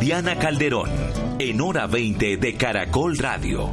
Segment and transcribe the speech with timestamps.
[0.00, 0.90] Diana Calderón,
[1.38, 3.70] en hora 20 de Caracol Radio.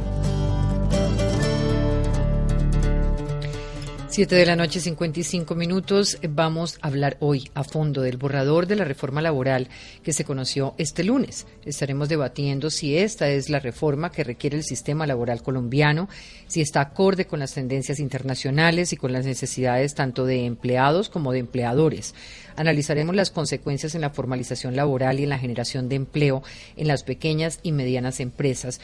[4.12, 6.18] 7 de la noche, 55 minutos.
[6.28, 9.70] Vamos a hablar hoy a fondo del borrador de la reforma laboral
[10.02, 11.46] que se conoció este lunes.
[11.64, 16.10] Estaremos debatiendo si esta es la reforma que requiere el sistema laboral colombiano,
[16.46, 21.32] si está acorde con las tendencias internacionales y con las necesidades tanto de empleados como
[21.32, 22.14] de empleadores.
[22.56, 26.42] Analizaremos las consecuencias en la formalización laboral y en la generación de empleo
[26.76, 28.78] en las pequeñas y medianas empresas.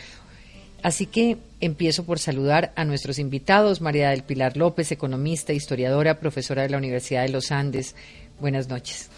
[0.83, 6.63] Así que empiezo por saludar a nuestros invitados, María del Pilar López, economista, historiadora, profesora
[6.63, 7.97] de la Universidad de los Andes.
[8.41, 9.11] Buenas noches.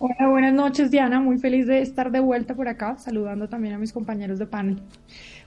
[0.00, 1.20] Hola, buenas noches, Diana.
[1.20, 4.78] Muy feliz de estar de vuelta por acá, saludando también a mis compañeros de panel.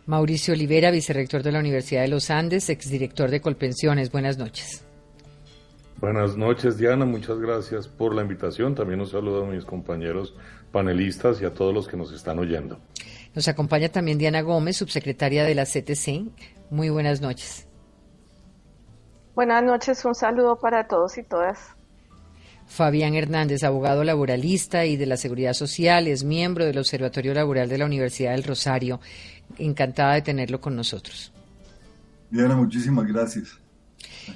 [0.05, 4.11] Mauricio Olivera, vicerrector de la Universidad de los Andes, exdirector de Colpensiones.
[4.11, 4.83] Buenas noches.
[6.01, 7.05] Buenas noches, Diana.
[7.05, 8.75] Muchas gracias por la invitación.
[8.75, 10.35] También un saludo a mis compañeros
[10.71, 12.79] panelistas y a todos los que nos están oyendo.
[13.33, 16.25] Nos acompaña también Diana Gómez, subsecretaria de la CTC.
[16.69, 17.67] Muy buenas noches.
[19.35, 21.57] Buenas noches, un saludo para todos y todas.
[22.67, 27.77] Fabián Hernández, abogado laboralista y de la Seguridad Social, es miembro del Observatorio Laboral de
[27.77, 28.99] la Universidad del Rosario.
[29.57, 31.33] Encantada de tenerlo con nosotros.
[32.29, 33.57] Diana, muchísimas gracias.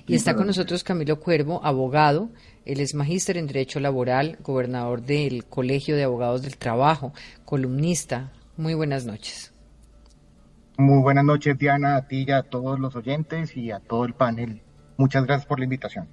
[0.08, 2.30] y está con nosotros Camilo Cuervo, abogado.
[2.66, 7.14] Él es magíster en Derecho Laboral, gobernador del Colegio de Abogados del Trabajo,
[7.46, 9.54] columnista, muy buenas noches.
[10.78, 14.14] Muy buenas noches, Diana, a ti y a todos los oyentes y a todo el
[14.14, 14.62] panel.
[14.98, 16.08] Muchas gracias por la invitación.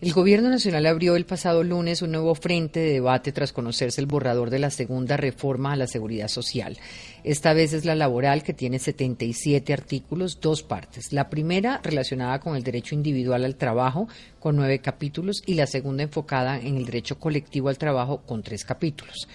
[0.00, 4.06] El Gobierno Nacional abrió el pasado lunes un nuevo frente de debate tras conocerse el
[4.06, 6.76] borrador de la segunda reforma a la seguridad social.
[7.22, 11.12] Esta vez es la laboral, que tiene 77 artículos, dos partes.
[11.12, 14.06] La primera relacionada con el derecho individual al trabajo,
[14.40, 18.64] con nueve capítulos, y la segunda enfocada en el derecho colectivo al trabajo, con tres
[18.66, 19.26] capítulos.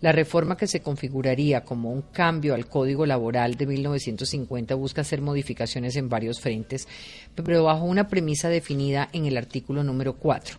[0.00, 5.20] La reforma que se configuraría como un cambio al Código Laboral de 1950 busca hacer
[5.20, 6.86] modificaciones en varios frentes,
[7.34, 10.56] pero bajo una premisa definida en el artículo número 4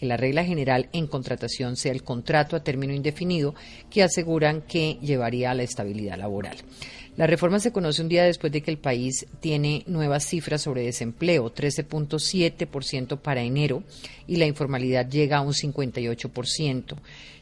[0.00, 3.54] que la regla general en contratación sea el contrato a término indefinido
[3.90, 6.56] que aseguran que llevaría a la estabilidad laboral.
[7.18, 10.84] La reforma se conoce un día después de que el país tiene nuevas cifras sobre
[10.84, 13.82] desempleo, 13.7% para enero,
[14.26, 16.96] y la informalidad llega a un 58%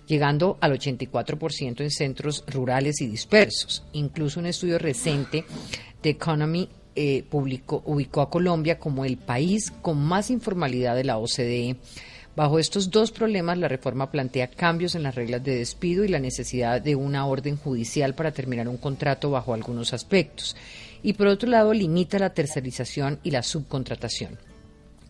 [0.08, 3.84] llegando al 84% en centros rurales y dispersos.
[3.92, 5.44] Incluso un estudio reciente
[6.02, 11.18] de Economy eh, publicó, ubicó a Colombia como el país con más informalidad de la
[11.18, 11.76] OCDE.
[12.34, 16.20] Bajo estos dos problemas, la reforma plantea cambios en las reglas de despido y la
[16.20, 20.56] necesidad de una orden judicial para terminar un contrato bajo algunos aspectos.
[21.02, 24.38] Y por otro lado, limita la tercerización y la subcontratación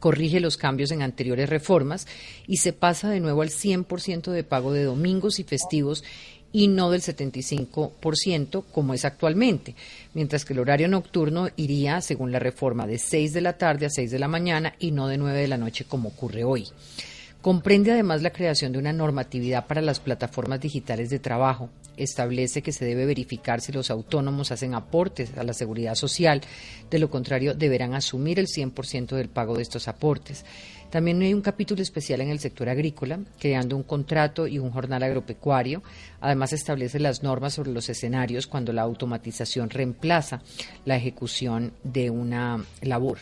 [0.00, 2.06] corrige los cambios en anteriores reformas
[2.46, 6.04] y se pasa de nuevo al 100% de pago de domingos y festivos
[6.52, 9.74] y no del 75% como es actualmente,
[10.14, 13.90] mientras que el horario nocturno iría, según la reforma, de 6 de la tarde a
[13.90, 16.66] 6 de la mañana y no de 9 de la noche como ocurre hoy.
[17.48, 21.70] Comprende además la creación de una normatividad para las plataformas digitales de trabajo.
[21.96, 26.42] Establece que se debe verificar si los autónomos hacen aportes a la seguridad social.
[26.90, 30.44] De lo contrario, deberán asumir el 100% del pago de estos aportes.
[30.90, 35.02] También hay un capítulo especial en el sector agrícola, creando un contrato y un jornal
[35.02, 35.82] agropecuario.
[36.20, 40.42] Además, establece las normas sobre los escenarios cuando la automatización reemplaza
[40.84, 43.20] la ejecución de una labor.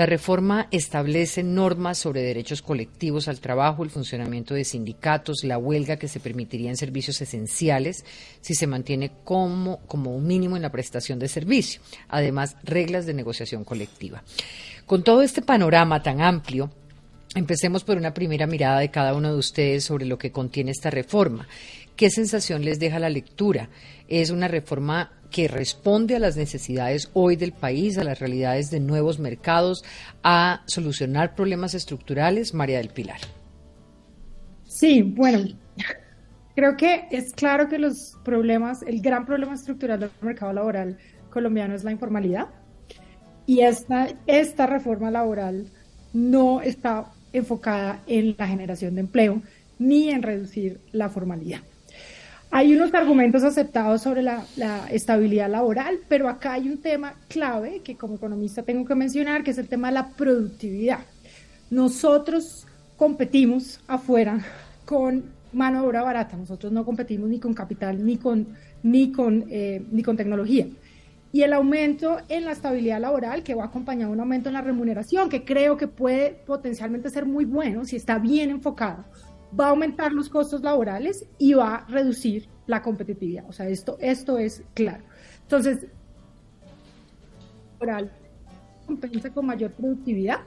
[0.00, 5.98] La reforma establece normas sobre derechos colectivos al trabajo, el funcionamiento de sindicatos, la huelga
[5.98, 8.06] que se permitiría en servicios esenciales
[8.40, 11.82] si se mantiene como, como un mínimo en la prestación de servicio.
[12.08, 14.22] Además, reglas de negociación colectiva.
[14.86, 16.70] Con todo este panorama tan amplio,
[17.32, 20.90] Empecemos por una primera mirada de cada uno de ustedes sobre lo que contiene esta
[20.90, 21.46] reforma.
[22.00, 23.68] ¿Qué sensación les deja la lectura?
[24.08, 28.80] ¿Es una reforma que responde a las necesidades hoy del país, a las realidades de
[28.80, 29.84] nuevos mercados,
[30.22, 32.54] a solucionar problemas estructurales?
[32.54, 33.18] María del Pilar.
[34.66, 35.46] Sí, bueno,
[36.56, 40.96] creo que es claro que los problemas, el gran problema estructural del mercado laboral
[41.28, 42.46] colombiano es la informalidad
[43.44, 45.66] y esta, esta reforma laboral
[46.14, 49.42] no está enfocada en la generación de empleo,
[49.78, 51.60] ni en reducir la formalidad.
[52.52, 54.44] Hay unos argumentos aceptados sobre la,
[54.90, 59.52] estabilidad laboral, pero acá hay un tema clave que como economista tengo que mencionar, que
[59.52, 60.98] es el tema de la productividad.
[61.70, 62.66] Nosotros
[62.96, 64.40] competimos afuera
[64.84, 68.48] con mano de obra barata, nosotros no competimos ni con capital ni con,
[68.82, 70.66] ni con, eh, ni con tecnología.
[71.32, 74.62] Y el aumento en la estabilidad laboral, que va acompañado de un aumento en la
[74.62, 79.04] remuneración, que creo que puede potencialmente ser muy bueno si está bien enfocado,
[79.58, 83.44] va a aumentar los costos laborales y va a reducir la competitividad.
[83.48, 85.02] O sea, esto, esto es claro.
[85.42, 85.86] Entonces,
[87.72, 88.12] laboral
[88.86, 90.40] compensa con mayor productividad.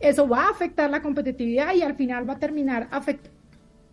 [0.00, 3.36] Eso va a afectar la competitividad y al final va a terminar afectando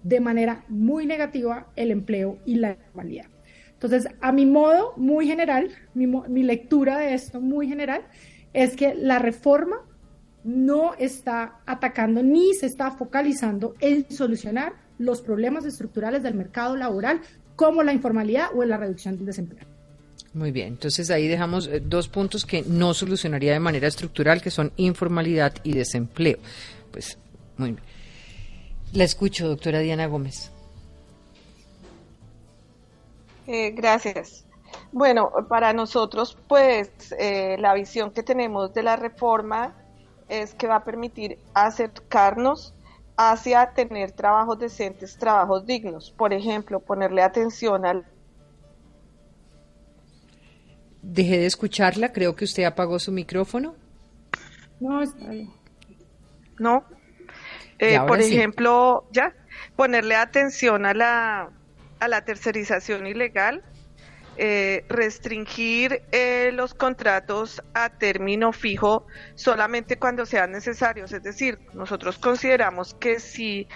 [0.04, 3.26] de manera muy negativa el empleo y la normalidad.
[3.72, 8.04] Entonces, a mi modo, muy general, mi, mi lectura de esto muy general,
[8.54, 9.78] es que la reforma
[10.44, 17.22] no está atacando ni se está focalizando en solucionar los problemas estructurales del mercado laboral,
[17.56, 19.66] como la informalidad o en la reducción del desempleo.
[20.34, 24.50] Muy bien, entonces ahí dejamos eh, dos puntos que no solucionaría de manera estructural, que
[24.50, 26.40] son informalidad y desempleo.
[26.92, 27.18] Pues
[27.58, 27.84] muy bien.
[28.94, 30.52] La escucho, doctora Diana Gómez.
[33.46, 34.46] Eh, gracias.
[34.92, 39.76] Bueno, para nosotros, pues eh, la visión que tenemos de la reforma
[40.30, 42.74] es que va a permitir acercarnos
[43.18, 46.12] hacia tener trabajos decentes, trabajos dignos.
[46.12, 48.06] Por ejemplo, ponerle atención al...
[51.02, 53.76] Dejé de escucharla, creo que usted apagó su micrófono.
[54.80, 55.52] No, está bien.
[56.60, 56.84] No.
[57.80, 59.34] Eh, por ejemplo, ya,
[59.76, 61.50] ponerle atención a la,
[62.00, 63.64] a la tercerización ilegal,
[64.36, 71.12] eh, restringir eh, los contratos a término fijo solamente cuando sean necesarios.
[71.14, 73.68] Es decir, nosotros consideramos que si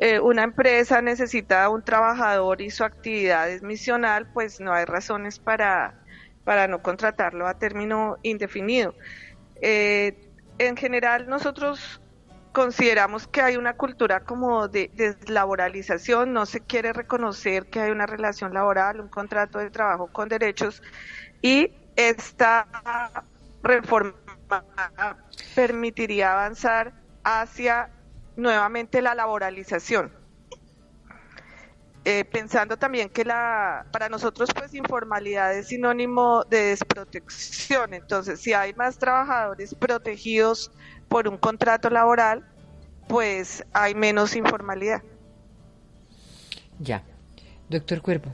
[0.00, 5.38] eh, una empresa necesita un trabajador y su actividad es misional, pues no hay razones
[5.38, 6.02] para,
[6.44, 8.94] para no contratarlo a término indefinido.
[9.60, 12.00] en general, nosotros
[12.56, 18.06] consideramos que hay una cultura como de deslaboralización, no se quiere reconocer que hay una
[18.06, 20.82] relación laboral, un contrato de trabajo con derechos
[21.42, 22.66] y esta
[23.62, 24.14] reforma
[25.54, 26.94] permitiría avanzar
[27.24, 27.90] hacia
[28.36, 30.10] nuevamente la laboralización.
[32.08, 38.52] Eh, pensando también que la para nosotros pues informalidad es sinónimo de desprotección entonces si
[38.52, 40.70] hay más trabajadores protegidos
[41.08, 42.44] por un contrato laboral,
[43.08, 45.02] pues hay menos informalidad.
[46.78, 47.02] Ya.
[47.68, 48.30] Doctor Cuervo.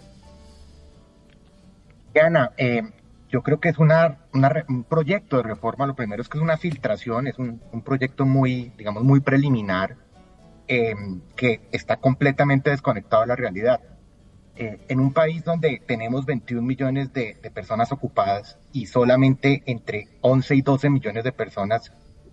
[2.21, 2.83] Ana, eh,
[3.31, 4.19] yo creo que es una,
[4.69, 5.87] un proyecto de reforma.
[5.87, 9.97] Lo primero es que es una filtración, es un, proyecto muy, digamos, muy preliminar,
[10.69, 10.95] eh,
[11.35, 13.81] que está completamente desconectado de la realidad.
[14.55, 20.09] Eh, en un país donde tenemos 21 millones de, de, personas ocupadas y solamente entre
[20.21, 21.91] 11 y 12 millones de personas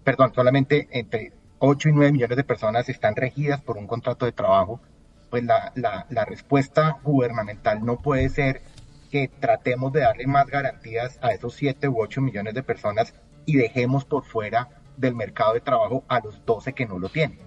[0.10, 4.32] perdón, solamente entre 8 y 9 millones de personas están regidas por un contrato de
[4.32, 4.82] trabajo,
[5.30, 8.64] pues la, la, respuesta gubernamental no puede ser
[9.12, 13.14] que tratemos de darle más garantías a esos 7 u 8 millones de personas
[13.46, 17.38] y dejemos por fuera del mercado de trabajo a los 12 que no lo tienen.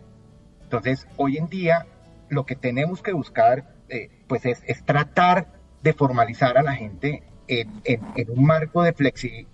[0.62, 1.86] Entonces, hoy en día,
[2.28, 5.48] lo que tenemos que buscar, eh, pues es, es, tratar
[5.82, 9.48] de formalizar a la gente en, en, en un marco de flexi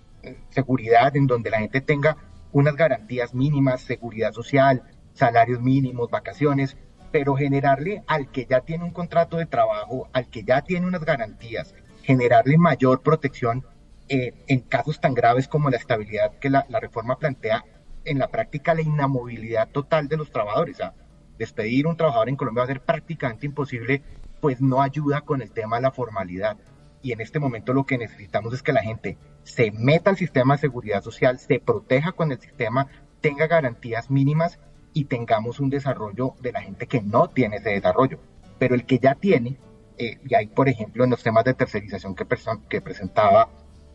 [0.49, 2.17] seguridad en donde la gente tenga
[2.51, 6.77] unas garantías mínimas, seguridad social, salarios mínimos, vacaciones,
[7.11, 11.03] pero generarle al que ya tiene un contrato de trabajo, al que ya tiene unas
[11.03, 13.65] garantías, generarle mayor protección
[14.07, 17.63] eh, en casos tan graves como la estabilidad que la, reforma plantea,
[18.05, 20.77] en la práctica la inamovilidad total de los trabajadores.
[21.37, 24.01] despedir un trabajador en Colombia va a ser prácticamente imposible,
[24.41, 26.57] pues no ayuda con el tema de la formalidad.
[27.01, 30.55] Y en este momento lo que necesitamos es que la gente se meta al sistema
[30.55, 32.87] de seguridad social, se proteja con el sistema,
[33.21, 34.59] tenga garantías mínimas
[34.93, 38.19] y tengamos un desarrollo de la gente que no tiene ese desarrollo.
[38.57, 39.57] Pero el que ya tiene,
[39.97, 42.25] eh, y hay por ejemplo en los temas de tercerización que,
[42.67, 43.49] que presentaba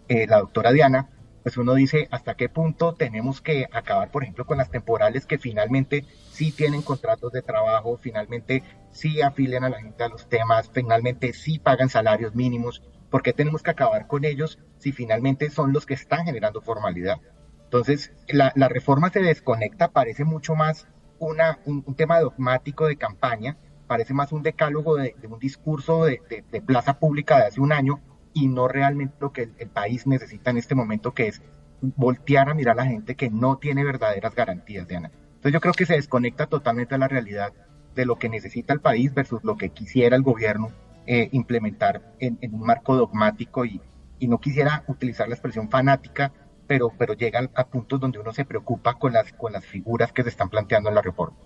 [0.08, 1.10] eh, la doctora Diana,
[1.44, 5.38] pues uno dice hasta qué punto tenemos que acabar, por ejemplo, con las temporales que
[5.38, 10.70] finalmente sí tienen contratos de trabajo, finalmente sí afilian a la gente a los temas,
[10.72, 12.82] finalmente sí pagan salarios mínimos,
[13.14, 17.20] ¿Por qué tenemos que acabar con ellos si finalmente son los que están generando formalidad?
[17.62, 20.88] Entonces, la, reforma se desconecta, parece mucho más
[21.20, 26.98] una, un, tema dogmático de campaña, parece más un decálogo de, un discurso de, plaza
[26.98, 28.00] pública de hace un año
[28.34, 31.40] y no realmente lo que el, país necesita en este momento, que es
[31.80, 35.10] voltear a mirar a la gente que no tiene verdaderas garantías, Diana.
[35.36, 37.52] Entonces yo creo que se desconecta totalmente de la realidad
[37.94, 40.72] de lo que necesita el país versus lo que quisiera el gobierno
[41.06, 43.80] eh, implementar en, un marco dogmático y,
[44.18, 46.32] y, no quisiera utilizar la expresión fanática,
[46.66, 50.22] pero, pero llegan a puntos donde uno se preocupa con las, con las figuras que
[50.22, 51.36] se están planteando en la reforma.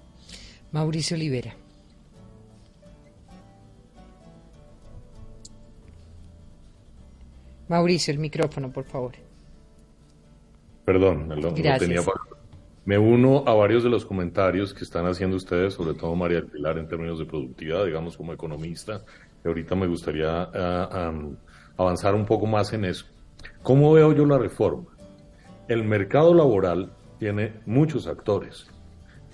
[0.70, 1.56] Mauricio Olivera.
[7.68, 9.12] Mauricio, el micrófono, por favor.
[10.84, 12.02] Perdón, no, tenía
[12.88, 16.78] me uno a varios de los comentarios que están haciendo ustedes, sobre todo María Pilar,
[16.78, 19.04] en términos de productividad, digamos como economista,
[19.44, 21.12] y ahorita me gustaría ah,
[21.76, 23.04] avanzar un poco más en eso.
[23.62, 24.86] ¿Cómo veo yo la reforma?
[25.68, 28.66] El mercado laboral tiene muchos actores.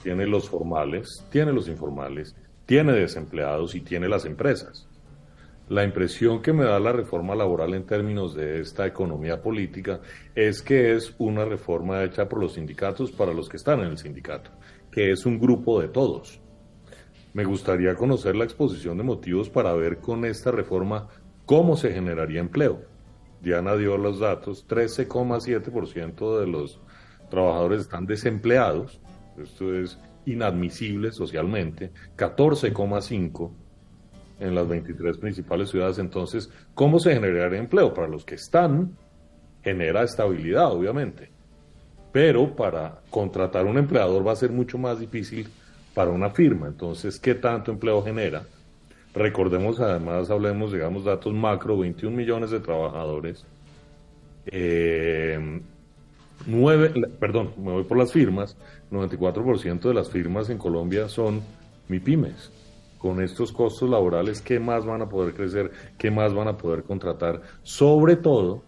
[0.03, 2.35] Tiene los formales, tiene los informales,
[2.67, 4.89] tiene desempleados y tiene las empresas.
[5.71, 10.01] La impresión que me da la reforma laboral en términos de esta economía política
[10.35, 13.97] es que es una reforma hecha por los sindicatos para los que están en el
[13.97, 14.51] sindicato,
[14.91, 16.39] que es un grupo de todos.
[17.33, 21.09] Me gustaría conocer la exposición de motivos para ver con esta reforma
[21.47, 22.83] cómo se generaría empleo.
[23.41, 26.79] Diana dio los datos, 13,7% de los
[27.31, 29.01] trabajadores están desempleados,
[29.39, 33.64] esto es inadmisible socialmente, 14,5%
[34.41, 35.99] en las 23 principales ciudades.
[35.99, 37.95] Entonces, ¿cómo se generaría empleo?
[37.95, 38.97] Para los que están,
[39.63, 41.31] genera estabilidad, obviamente.
[42.13, 45.49] Pero para contratar un empleador va a ser mucho más difícil
[45.95, 46.67] para una firma.
[46.67, 48.45] Entonces, ¿qué tanto empleo genera?
[49.15, 53.45] Recordemos, además, hablemos, digamos, datos macro, 21 millones de trabajadores.
[54.47, 55.61] Eh,
[57.21, 58.57] perdón, me voy por las firmas.
[58.91, 61.43] 94% de las firmas en Colombia son
[61.89, 62.64] MIPIMES
[63.05, 65.71] con estos costos laborales, ¿qué más van a poder crecer?
[65.99, 67.43] ¿Qué más van a poder contratar?
[67.63, 68.63] Sobre todo,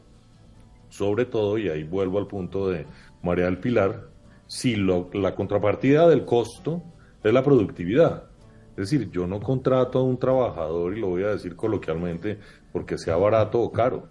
[0.90, 2.84] sobre todo, y ahí vuelvo al punto de
[3.22, 4.10] María del Pilar,
[4.46, 6.82] si la contrapartida del costo
[7.24, 8.24] es la productividad.
[8.72, 12.38] Es decir, yo no contrato a un trabajador, y lo voy a decir coloquialmente,
[12.74, 14.10] porque sea barato o caro.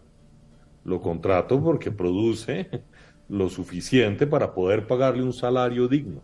[0.86, 2.67] Lo contrato porque produce
[3.29, 6.24] lo suficiente para poder pagarle un salario digno.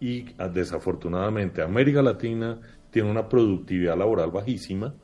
[0.00, 2.58] Y desafortunadamente América Latina
[2.92, 4.94] tiene una productividad laboral bajísima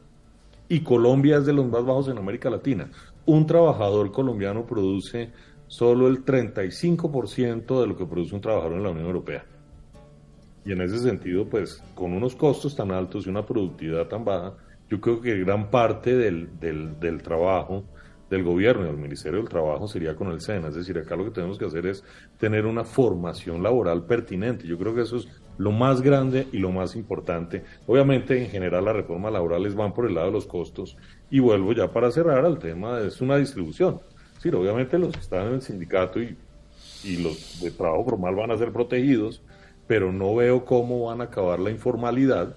[0.69, 2.91] y Colombia es de los más bajos en América Latina.
[3.25, 5.33] Un trabajador colombiano produce
[5.67, 9.45] solo el 35% de lo que produce un trabajador en la Unión Europea.
[10.65, 14.55] Y en ese sentido, pues con unos costos tan altos y una productividad tan baja,
[14.91, 17.85] yo creo que gran parte del, del, trabajo
[18.29, 20.69] del gobierno y del Ministerio del Trabajo sería con el SENA.
[20.69, 22.05] Es decir, acá lo que tenemos que hacer es
[22.39, 24.67] tener una formación laboral pertinente.
[24.67, 25.29] Yo creo que eso es
[25.59, 27.65] lo más grande y lo más importante.
[27.87, 30.97] Obviamente, en general, las reformas laborales van por el lado de los costos.
[31.31, 34.01] Y vuelvo ya para cerrar al tema, es una distribución.
[34.39, 36.37] Sí, obviamente los que están en el sindicato y,
[37.23, 39.43] los de trabajo formal van a ser protegidos,
[39.87, 42.57] pero no veo cómo van a acabar la informalidad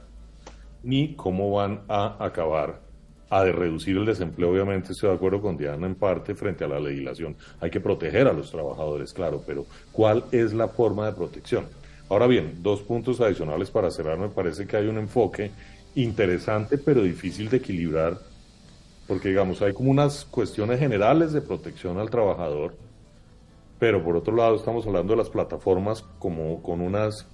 [0.84, 2.82] ni cómo van a acabar
[3.30, 6.80] a reducir el desempleo, obviamente estoy de acuerdo con Diana en parte frente a la
[6.80, 7.38] legislación.
[7.62, 11.66] Hay que proteger a los trabajadores, claro, pero ¿cuál es la forma de protección?
[12.12, 14.20] Ahora bien, dos puntos adicionales para cerrar.
[14.20, 15.50] Me parece que hay un enfoque
[15.96, 18.18] interesante pero difícil de equilibrar,
[19.08, 22.76] porque digamos, hay como unas cuestiones generales de protección al trabajador,
[23.80, 27.26] pero por otro lado estamos hablando de las plataformas como con unas,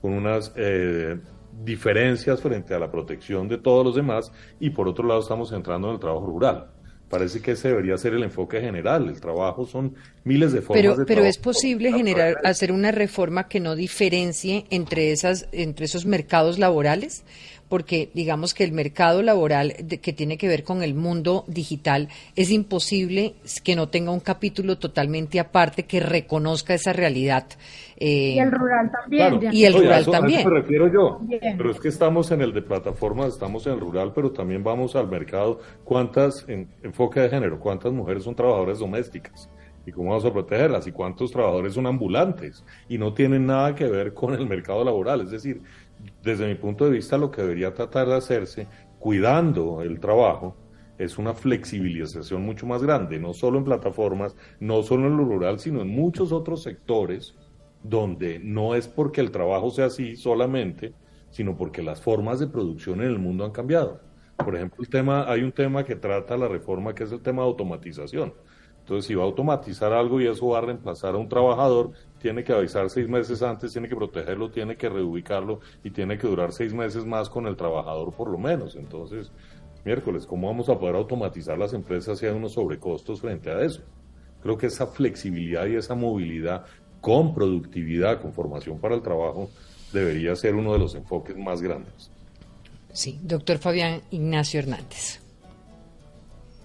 [0.00, 1.18] con unas eh,
[1.62, 5.88] diferencias frente a la protección de todos los demás y por otro lado estamos entrando
[5.88, 6.70] en el trabajo rural.
[7.12, 9.06] Parece que ese debería ser el enfoque general.
[9.06, 13.48] El trabajo son miles de formas pero, de Pero es posible generar, hacer una reforma
[13.48, 17.22] que no diferencie entre esas, entre esos mercados laborales,
[17.72, 22.50] porque digamos que el mercado laboral que tiene que ver con el mundo digital es
[22.50, 27.46] imposible que no tenga un capítulo totalmente aparte que reconozca esa realidad.
[27.96, 29.54] Eh, y el rural también.
[29.54, 30.40] Y el rural también.
[30.40, 31.22] A eso me refiero yo.
[31.40, 34.94] Pero es que estamos en el de plataformas, estamos en el rural, pero también vamos
[34.94, 35.60] al mercado.
[35.82, 39.48] ¿Cuántas, en enfoque de género, cuántas mujeres son trabajadoras domésticas?
[39.86, 40.86] ¿Y cómo vamos a protegerlas?
[40.86, 42.64] ¿Y cuántos trabajadores son ambulantes?
[42.88, 45.22] Y no tienen nada que ver con el mercado laboral.
[45.22, 45.62] Es decir,
[46.22, 48.68] desde mi punto de vista, lo que debería tratar de hacerse,
[48.98, 50.56] cuidando el trabajo,
[50.98, 55.58] es una flexibilización mucho más grande, no solo en plataformas, no solo en lo rural,
[55.58, 57.34] sino en muchos otros sectores
[57.82, 60.94] donde no es porque el trabajo sea así solamente,
[61.30, 64.00] sino porque las formas de producción en el mundo han cambiado.
[64.36, 67.42] Por ejemplo, el tema, hay un tema que trata la reforma que es el tema
[67.42, 68.34] de automatización.
[68.80, 71.92] Entonces, si va a automatizar algo y eso va a reemplazar a un trabajador,
[72.22, 76.28] tiene que avisar seis meses antes, tiene que protegerlo, tiene que reubicarlo y tiene que
[76.28, 78.76] durar seis meses más con el trabajador por lo menos.
[78.76, 79.32] Entonces,
[79.84, 83.82] miércoles, ¿cómo vamos a poder automatizar las empresas si hay unos sobrecostos frente a eso?
[84.40, 86.64] Creo que esa flexibilidad y esa movilidad
[87.00, 89.50] con productividad, con formación para el trabajo,
[89.92, 92.10] debería ser uno de los enfoques más grandes.
[92.92, 95.21] Sí, doctor Fabián Ignacio Hernández.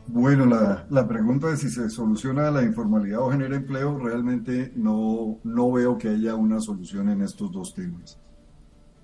[0.07, 5.37] Bueno, la, la, pregunta de si se soluciona la informalidad o genera empleo, realmente no,
[5.43, 8.17] no veo que haya una solución en estos dos temas.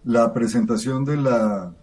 [0.06, 1.74] La presentación de la,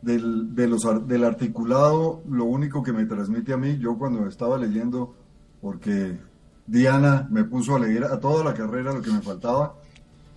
[0.00, 4.56] del, de los, del articulado, lo único que me transmite a mí, yo cuando estaba
[4.58, 5.14] leyendo,
[5.60, 6.18] porque
[6.66, 9.74] Diana me puso a leer a toda la carrera lo que me faltaba.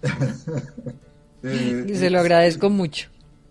[1.44, 3.10] eh, y se lo agradezco mucho.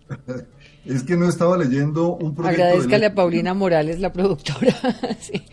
[0.85, 2.63] Es que no estaba leyendo un proyecto.
[2.63, 4.75] Agradezcale a Paulina Morales, la productora.
[5.19, 5.43] sí.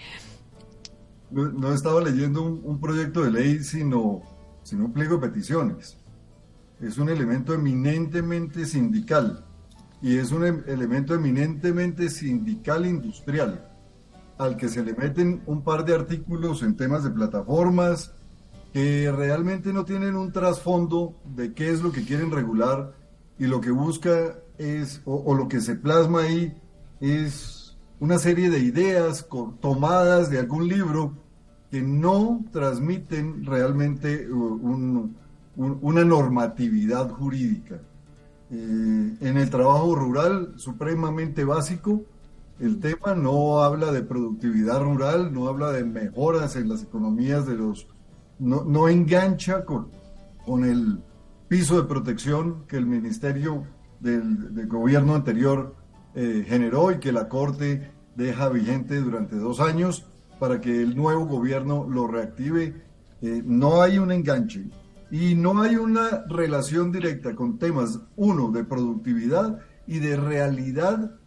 [1.31, 4.23] no, estaba leyendo un, proyecto de ley, sino,
[4.63, 5.97] sino un pliego de peticiones.
[6.81, 9.45] Es un elemento eminentemente sindical
[10.03, 13.69] y es un em, elemento eminentemente sindical industrial
[14.37, 18.13] al que se le meten un par de artículos en temas de plataformas
[18.73, 22.95] que realmente no tienen un trasfondo de qué es lo que quieren regular
[23.39, 26.55] y lo que busca es, o, lo que se plasma ahí,
[27.01, 29.27] es una serie de ideas
[29.61, 31.15] tomadas de algún libro
[31.71, 37.81] que no transmiten realmente una normatividad jurídica.
[38.51, 42.03] Eh, en el trabajo rural, supremamente básico,
[42.61, 47.55] el tema no habla de productividad rural, no habla de mejoras en las economías de
[47.55, 47.89] los...
[48.39, 49.89] No, no engancha con,
[50.45, 51.01] con el
[51.49, 53.65] piso de protección que el Ministerio
[54.03, 55.77] del, gobierno anterior
[56.15, 60.07] eh, generó y que la Corte deja vigente durante dos años
[60.39, 62.83] para que el nuevo gobierno lo reactive.
[63.23, 64.69] Eh, no hay un enganche
[65.11, 71.19] y no hay una relación directa con temas, uno, de productividad y de realidad,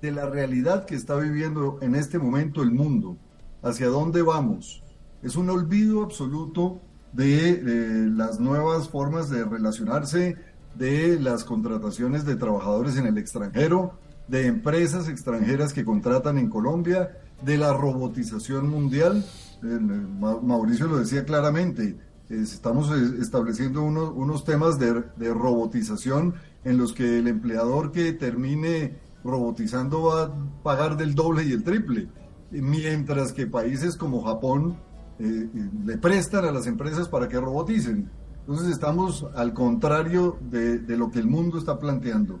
[0.00, 3.16] de la realidad que está viviendo en este momento el mundo.
[3.62, 4.82] ¿Hacia dónde vamos?
[5.22, 6.80] Es un olvido absoluto
[7.12, 10.36] de las nuevas formas de relacionarse,
[10.76, 13.98] de las contrataciones de trabajadores en el extranjero,
[14.28, 19.24] de empresas extranjeras que contratan en Colombia, de la robotización mundial.
[19.62, 21.96] Mauricio lo decía claramente,
[22.28, 28.96] estamos estableciendo unos, unos temas de, de, robotización en los que el empleador que termine
[29.24, 30.32] robotizando va a
[30.62, 32.08] pagar del doble y el triple,
[32.50, 34.76] mientras que países como Japón
[35.18, 35.48] eh,
[35.84, 38.10] le prestan a las empresas para que roboticen.
[38.42, 42.40] Entonces estamos al contrario de, lo que el mundo está planteando.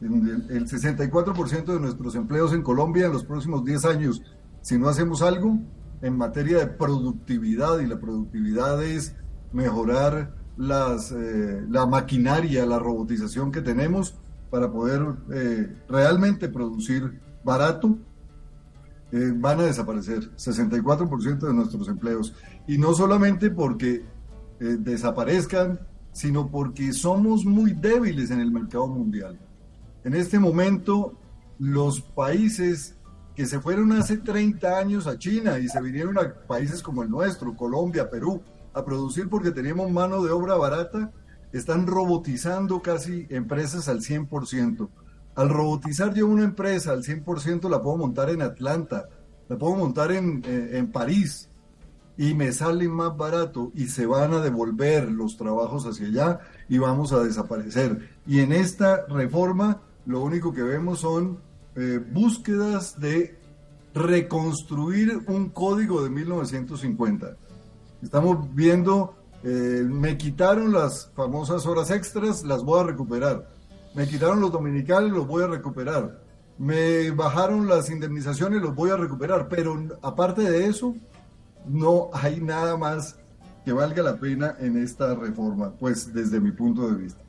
[0.00, 4.22] El 64% de nuestros empleos en Colombia en los próximos 10 años,
[4.62, 5.58] si no hacemos algo
[6.00, 9.14] en materia de productividad, y la productividad es
[9.52, 14.14] mejorar las, eh, la maquinaria, la robotización que tenemos
[14.50, 15.02] para poder
[15.32, 17.98] eh, realmente producir barato,
[19.12, 22.34] eh, van a desaparecer 64% de nuestros empleos.
[22.66, 24.04] Y no solamente porque
[24.64, 25.78] eh, desaparezcan,
[26.12, 29.38] sino porque somos muy débiles en el mercado mundial.
[30.04, 31.18] En este momento,
[31.58, 32.96] los países
[33.34, 37.10] que se fueron hace 30 años a China y se vinieron a países como el
[37.10, 38.40] nuestro, Colombia, Perú,
[38.72, 41.12] a producir porque teníamos mano de obra barata,
[41.52, 44.88] están robotizando casi empresas al 100%.
[45.34, 49.10] Al robotizar yo una empresa al 100% la puedo montar en Atlanta,
[49.46, 51.50] la puedo montar en, eh, en París
[52.16, 56.78] y me sale más barato y se van a devolver los trabajos hacia allá y
[56.78, 58.10] vamos a desaparecer.
[58.26, 61.38] Y en esta reforma lo único que vemos son
[61.76, 63.36] eh, búsquedas de
[63.94, 67.36] reconstruir un código de 1950.
[68.02, 73.54] Estamos viendo, eh, me quitaron las famosas horas extras, las voy a recuperar
[73.94, 76.20] me quitaron los dominicales, los voy a recuperar.
[76.58, 79.48] Me bajaron las indemnizaciones, los voy a recuperar.
[79.48, 80.96] Pero aparte de eso,
[81.66, 83.16] no hay nada más
[83.64, 87.24] que valga la pena en esta reforma, pues desde mi punto de vista.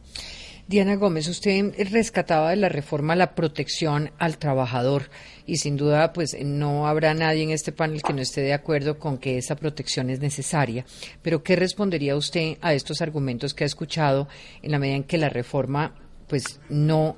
[0.68, 5.12] Diana Gómez, usted rescataba de la reforma la protección al trabajador
[5.46, 8.98] y sin duda pues no habrá nadie en este panel que no esté de acuerdo
[8.98, 10.84] con que esa protección es necesaria.
[11.22, 14.28] Pero ¿qué respondería usted a estos argumentos que ha escuchado
[14.64, 15.94] en la medida en que la reforma
[16.28, 17.18] pues no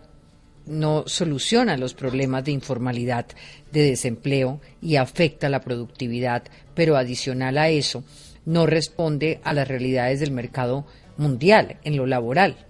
[0.66, 3.26] no soluciona los problemas de informalidad,
[3.72, 6.44] de desempleo y afecta la productividad,
[6.78, 8.04] pero adicional a eso,
[8.46, 10.86] no responde a las realidades del mercado
[11.18, 12.68] mundial en lo laboral.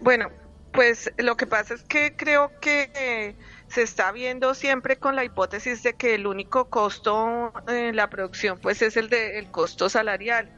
[0.00, 0.30] Bueno,
[0.72, 3.36] pues lo que pasa es que creo que
[3.68, 8.58] se está viendo siempre con la hipótesis de que el único costo en la producción
[8.58, 10.48] pues es el de el costo salarial,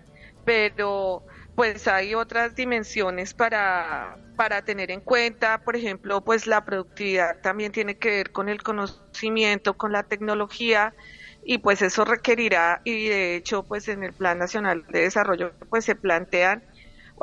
[0.44, 1.24] pero
[1.56, 7.72] pues hay otras dimensiones para, para tener en cuenta, por ejemplo, pues la productividad también
[7.72, 10.94] tiene que ver con el conocimiento, con la tecnología
[11.42, 15.84] y pues eso requerirá y de hecho pues en el Plan Nacional de Desarrollo pues
[15.84, 16.62] se plantean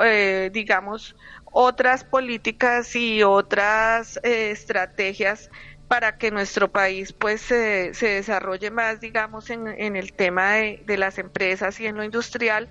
[0.02, 1.16] eh, digamos,
[1.46, 5.52] otras políticas y otras eh, estrategias
[5.88, 10.98] para que nuestro país pues se desarrolle más, digamos, en, en el tema de, de,
[10.98, 12.70] las empresas y en lo industrial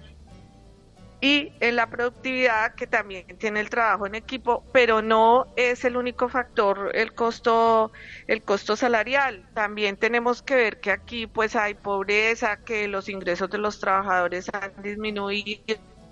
[1.23, 5.97] y en la productividad que también tiene el trabajo en equipo, pero no es el
[5.97, 7.93] único factor el costo
[8.27, 9.49] el costo salarial.
[9.55, 14.47] También tenemos que ver que aquí pues hay pobreza, que los ingresos de los trabajadores
[14.53, 15.63] han disminuido,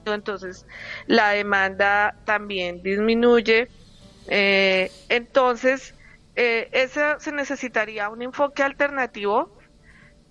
[0.06, 0.64] entonces
[1.06, 3.68] la demanda también disminuye.
[4.28, 5.96] Eh, entonces,
[6.36, 9.58] eh, eso se necesitaría un enfoque alternativo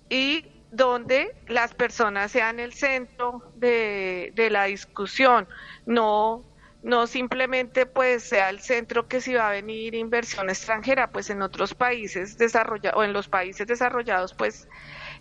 [0.08, 5.48] y donde las personas sean el centro de, la discusión,
[5.86, 6.44] no
[6.82, 11.42] no simplemente pues sea el centro que si va a venir inversión extranjera, pues en
[11.42, 14.66] otros países desarrollados o en los países desarrollados pues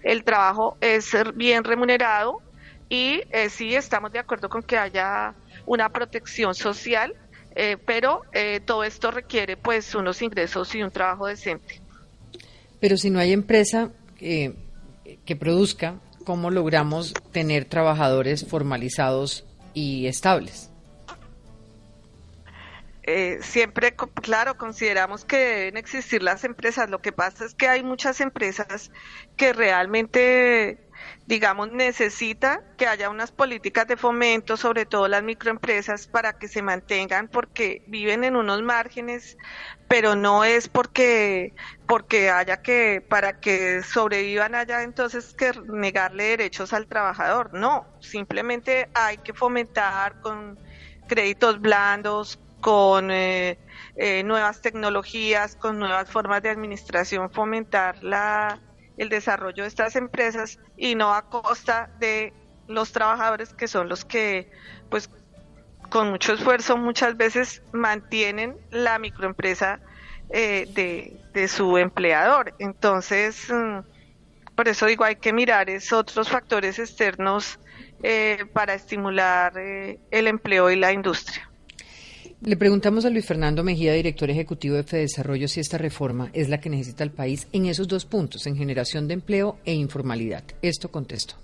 [0.01, 2.41] el trabajo es bien remunerado
[2.87, 5.35] y eh, sí estamos de acuerdo con que haya
[5.65, 7.13] una protección social,
[7.55, 11.81] eh, pero eh, todo esto requiere pues unos ingresos y un trabajo decente.
[12.79, 14.55] Pero si no hay empresa, eh,
[15.25, 20.69] que produzca, ¿cómo logramos tener trabajadores formalizados y estables?
[23.11, 26.91] Eh, siempre, claro, consideramos que deben existir las empresas.
[26.91, 28.91] Lo que pasa es que hay muchas empresas
[29.35, 30.77] que realmente
[31.25, 36.61] digamos, necesita que haya unas políticas de fomento, sobre todo las microempresas, para que se
[36.61, 39.37] mantengan, porque viven en unos márgenes,
[39.87, 41.53] pero no es porque,
[41.87, 47.53] porque haya que, para que sobrevivan allá, entonces que negarle derechos al trabajador.
[47.53, 50.57] No, simplemente hay que fomentar con
[51.07, 53.57] créditos blandos, con eh,
[53.95, 58.59] eh, nuevas tecnologías, con nuevas formas de administración, fomentar la
[58.99, 62.33] el desarrollo de estas empresas y no a costa de
[62.67, 64.51] los trabajadores que son los que
[64.89, 65.09] pues
[65.89, 69.79] con mucho esfuerzo muchas veces mantienen la microempresa
[70.29, 70.67] eh,
[71.33, 72.53] de, su empleador.
[72.59, 73.79] Entonces, mm,
[74.55, 77.57] por eso digo, hay que mirar esos otros factores externos
[78.03, 81.49] eh, para estimular eh, el empleo y la industria.
[82.41, 86.61] Le preguntamos a Luis Fernando Mejía, director ejecutivo de Fedesarrollo, si esta reforma es la
[86.61, 90.45] que necesita el país en esos dos puntos, en generación de empleo e informalidad.
[90.61, 91.35] Esto contestó.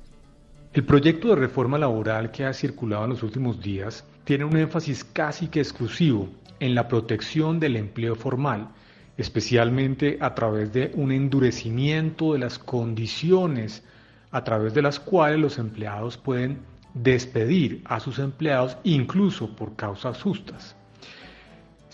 [0.71, 5.03] El proyecto de reforma laboral que ha circulado en los últimos días tiene un énfasis
[5.03, 6.29] casi que exclusivo
[6.61, 8.69] en la protección del empleo formal,
[9.17, 13.83] especialmente a través de un endurecimiento de las condiciones
[14.31, 16.59] a través de las cuales los empleados pueden
[16.93, 20.74] despedir a sus empleados incluso por causas justas.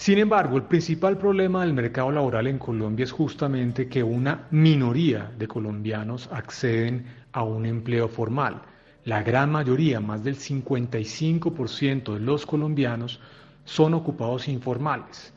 [0.01, 5.31] Sin embargo, el principal problema del mercado laboral en Colombia es justamente que una minoría
[5.37, 8.63] de colombianos acceden a un empleo formal.
[9.05, 13.19] La gran mayoría, más del 55% de los colombianos,
[13.63, 15.35] son ocupados informales.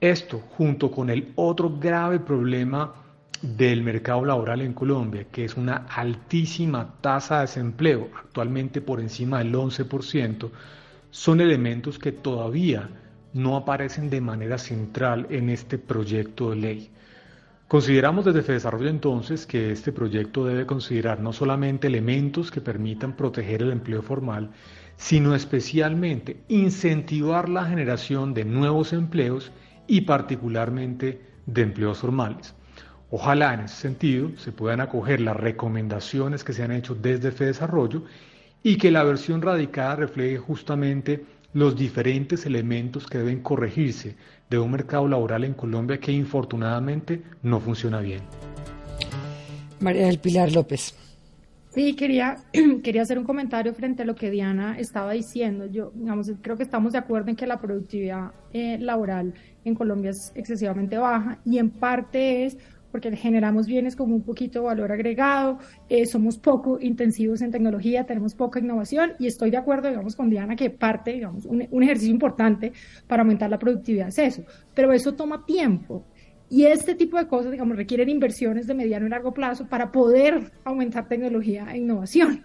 [0.00, 2.92] Esto, junto con el otro grave problema
[3.40, 9.38] del mercado laboral en Colombia, que es una altísima tasa de desempleo, actualmente por encima
[9.38, 10.50] del 11%,
[11.12, 12.90] son elementos que todavía
[13.34, 16.90] no aparecen de manera central en este proyecto de ley.
[17.68, 23.62] Consideramos desde FEDESarrollo entonces que este proyecto debe considerar no solamente elementos que permitan proteger
[23.62, 24.50] el empleo formal,
[24.96, 29.52] sino especialmente incentivar la generación de nuevos empleos
[29.86, 32.54] y particularmente de empleos formales.
[33.10, 38.04] Ojalá en ese sentido se puedan acoger las recomendaciones que se han hecho desde FEDESarrollo
[38.62, 44.16] y que la versión radicada refleje justamente los diferentes elementos que deben corregirse
[44.48, 48.20] de un mercado laboral en Colombia que infortunadamente no funciona bien.
[49.80, 50.94] María del Pilar López.
[51.70, 52.36] Sí, quería,
[52.82, 55.66] quería hacer un comentario frente a lo que Diana estaba diciendo.
[55.66, 59.32] Yo, digamos, creo que estamos de acuerdo en que la productividad eh, laboral
[59.64, 62.58] en Colombia es excesivamente baja y en parte es
[62.92, 68.34] porque generamos bienes con un poquito valor agregado, eh, somos poco intensivos en tecnología, tenemos
[68.34, 72.12] poca innovación y estoy de acuerdo, digamos, con Diana que parte, digamos, un, un ejercicio
[72.12, 72.72] importante
[73.08, 76.04] para aumentar la productividad es eso, pero eso toma tiempo.
[76.50, 80.52] Y este tipo de cosas, digamos, requieren inversiones de mediano y largo plazo para poder
[80.64, 82.44] aumentar tecnología e innovación.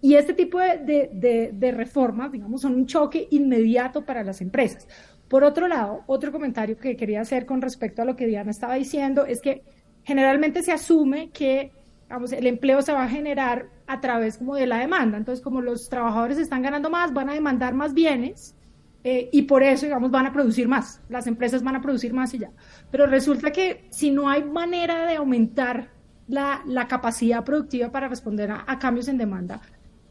[0.00, 4.40] Y este tipo de, de, de, de reformas, digamos, son un choque inmediato para las
[4.40, 4.88] empresas.
[5.28, 8.74] Por otro lado, otro comentario que quería hacer con respecto a lo que Diana estaba
[8.74, 9.62] diciendo es que
[10.04, 11.72] generalmente se asume que
[12.08, 15.18] el empleo se va a generar a través como de la demanda.
[15.18, 18.54] Entonces, como los trabajadores están ganando más, van a demandar más bienes
[19.02, 21.00] eh, y por eso, digamos, van a producir más.
[21.08, 22.50] Las empresas van a producir más y ya.
[22.92, 25.90] Pero resulta que si no hay manera de aumentar
[26.28, 29.60] la, capacidad productiva para responder a cambios en demanda,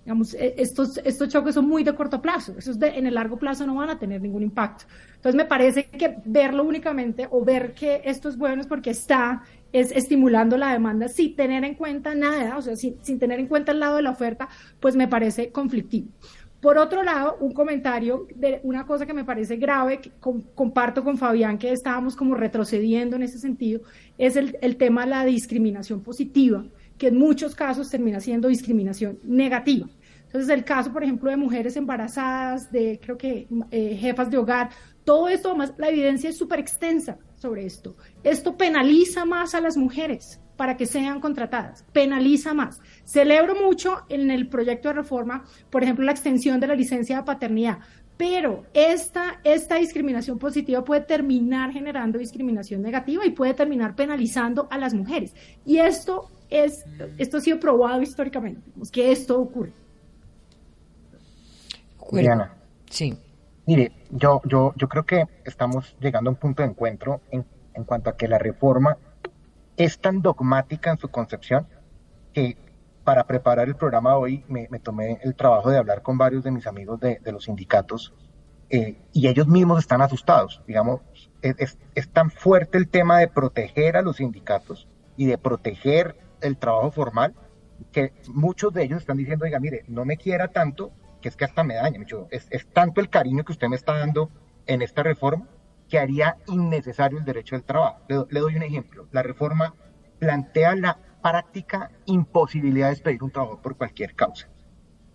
[0.05, 3.37] Digamos, e, estos, estos choques son muy de corto plazo, esos de, en el largo
[3.37, 4.85] plazo no van a tener ningún impacto.
[5.15, 9.41] Entonces me parece que verlo únicamente o ver que esto es bueno es porque está
[9.73, 13.47] es estimulando la demanda sin tener en cuenta nada, o sea, sin, sin tener en
[13.47, 14.47] cuenta el lado de la oferta,
[14.79, 16.07] pues me parece conflictivo.
[16.61, 21.17] Por otro lado, un comentario de una cosa que me parece grave, que comparto con
[21.17, 23.81] Fabián que estábamos como retrocediendo en ese sentido,
[24.17, 26.65] es el, el tema de la discriminación positiva
[26.97, 29.87] que en muchos casos termina siendo discriminación negativa.
[30.25, 34.69] Entonces, el caso, por ejemplo, de mujeres embarazadas, de creo que eh, jefas de hogar,
[35.03, 37.95] todo esto, además, la evidencia es súper extensa sobre esto.
[38.23, 42.81] Esto penaliza más a las mujeres para que sean contratadas, penaliza más.
[43.03, 47.23] Celebro mucho en el proyecto de reforma, por ejemplo, la extensión de la licencia de
[47.23, 47.79] paternidad,
[48.17, 54.77] pero esta, esta discriminación positiva puede terminar generando discriminación negativa y puede terminar penalizando a
[54.77, 55.35] las mujeres.
[55.65, 56.29] Y esto
[56.63, 56.85] es,
[57.17, 59.73] esto ha sido probado históricamente, que esto ocurre.
[61.97, 62.53] Juliana.
[62.89, 63.17] Sí.
[63.65, 67.83] Mire, yo, yo, yo creo que estamos llegando a un punto de encuentro en, en
[67.83, 68.97] cuanto a que la reforma
[69.77, 71.67] es tan dogmática en su concepción
[72.33, 72.57] que
[73.03, 76.65] para preparar el programa hoy me, tomé el trabajo de hablar con varios de mis
[76.65, 78.13] amigos de, los sindicatos
[78.69, 80.61] eh, y ellos mismos están asustados.
[80.67, 81.01] Digamos,
[81.41, 84.87] es, es, tan fuerte el tema de proteger a los sindicatos
[85.17, 87.33] y de proteger el trabajo formal,
[87.91, 91.45] que muchos de ellos están diciendo, oiga, mire, no me quiera tanto, que es que
[91.45, 91.99] hasta me daña.
[92.29, 94.29] Es, es tanto el cariño que usted me está dando
[94.65, 95.47] en esta reforma
[95.89, 98.01] que haría innecesario el derecho del trabajo.
[98.07, 99.07] Le, doy un ejemplo.
[99.11, 99.75] La reforma
[100.19, 104.47] plantea la práctica imposibilidad de despedir un trabajo por cualquier causa.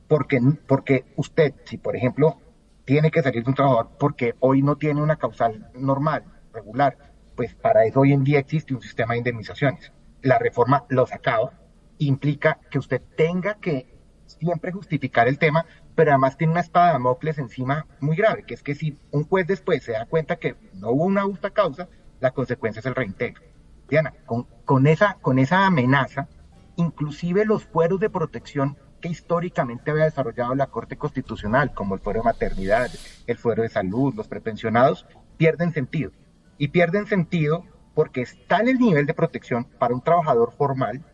[0.09, 2.38] Porque, porque usted, si por ejemplo
[2.85, 6.96] tiene que salir de un trabajador porque hoy no tiene una causal normal, regular,
[7.37, 11.52] pues para eso hoy en día existe un sistema de indemnizaciones la reforma los acaba,
[11.98, 16.92] implica que usted tenga que siempre justificar el tema, pero además tiene una espada de
[16.94, 20.56] Damocles encima muy grave, que es que si un juez después se da cuenta que
[20.74, 21.88] no hubo una justa causa,
[22.20, 23.42] la consecuencia es el reintegro.
[23.88, 26.28] Diana, con, esa, con esa amenaza,
[26.76, 32.20] inclusive los fueros de protección que históricamente había desarrollado la Corte Constitucional, como el fuero
[32.20, 32.90] de maternidad,
[33.26, 35.06] el fuero de salud, los prepensionados,
[35.37, 36.12] pierden sentido.
[36.56, 41.05] Y pierden sentido porque está en el nivel de protección para un trabajador formal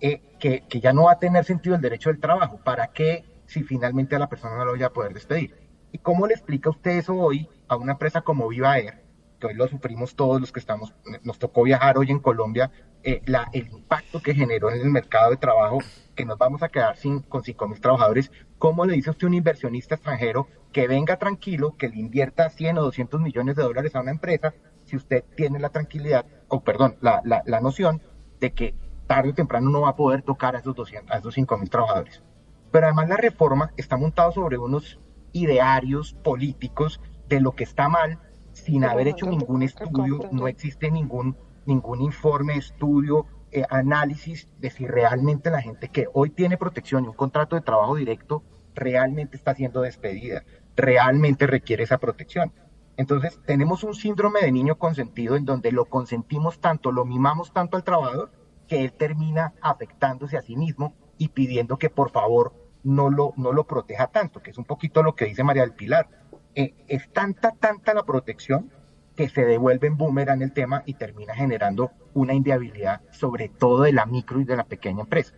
[0.00, 2.58] eh, que, ya no va a tener sentido el derecho del trabajo.
[2.62, 5.54] ¿Para qué si finalmente a la persona no lo voy a poder despedir?
[5.92, 9.02] ¿Y cómo le explica usted eso hoy a una empresa como Viva Air,
[9.40, 12.70] que hoy lo sufrimos todos los que estamos, nos tocó viajar hoy en Colombia,
[13.02, 15.78] eh, el impacto que generó en el mercado de trabajo,
[16.14, 18.30] que nos vamos a quedar sin, con 5 mil trabajadores?
[18.58, 22.78] ¿Cómo le dice usted a un inversionista extranjero que venga tranquilo, que le invierta 100
[22.78, 24.54] o 200 millones de dólares a una empresa
[24.86, 28.00] si usted tiene la tranquilidad, o perdón, la, la, noción
[28.40, 28.74] de que
[29.06, 31.70] tarde o temprano no va a poder tocar a esos, 200, a esos 5 mil
[31.70, 32.22] trabajadores.
[32.70, 34.98] Pero además la reforma está montada sobre unos
[35.32, 38.18] idearios políticos de lo que está mal
[38.52, 44.86] sin haber hecho ningún estudio, no existe ningún, ningún informe, estudio, eh, análisis de si
[44.86, 48.42] realmente la gente que hoy tiene protección y un contrato de trabajo directo
[48.74, 50.44] realmente está siendo despedida,
[50.74, 52.52] realmente requiere esa protección.
[52.96, 57.76] Entonces, tenemos un síndrome de niño consentido en donde lo consentimos tanto, lo mimamos tanto
[57.76, 58.30] al trabajador,
[58.68, 63.52] que él termina afectándose a sí mismo y pidiendo que por favor no lo, no
[63.52, 66.08] lo proteja tanto, que es un poquito lo que dice María del Pilar.
[66.54, 68.72] Eh, es tanta, tanta la protección
[69.14, 73.92] que se devuelve en boomerang el tema y termina generando una inviabilidad, sobre todo de
[73.92, 75.34] la micro y de la pequeña empresa.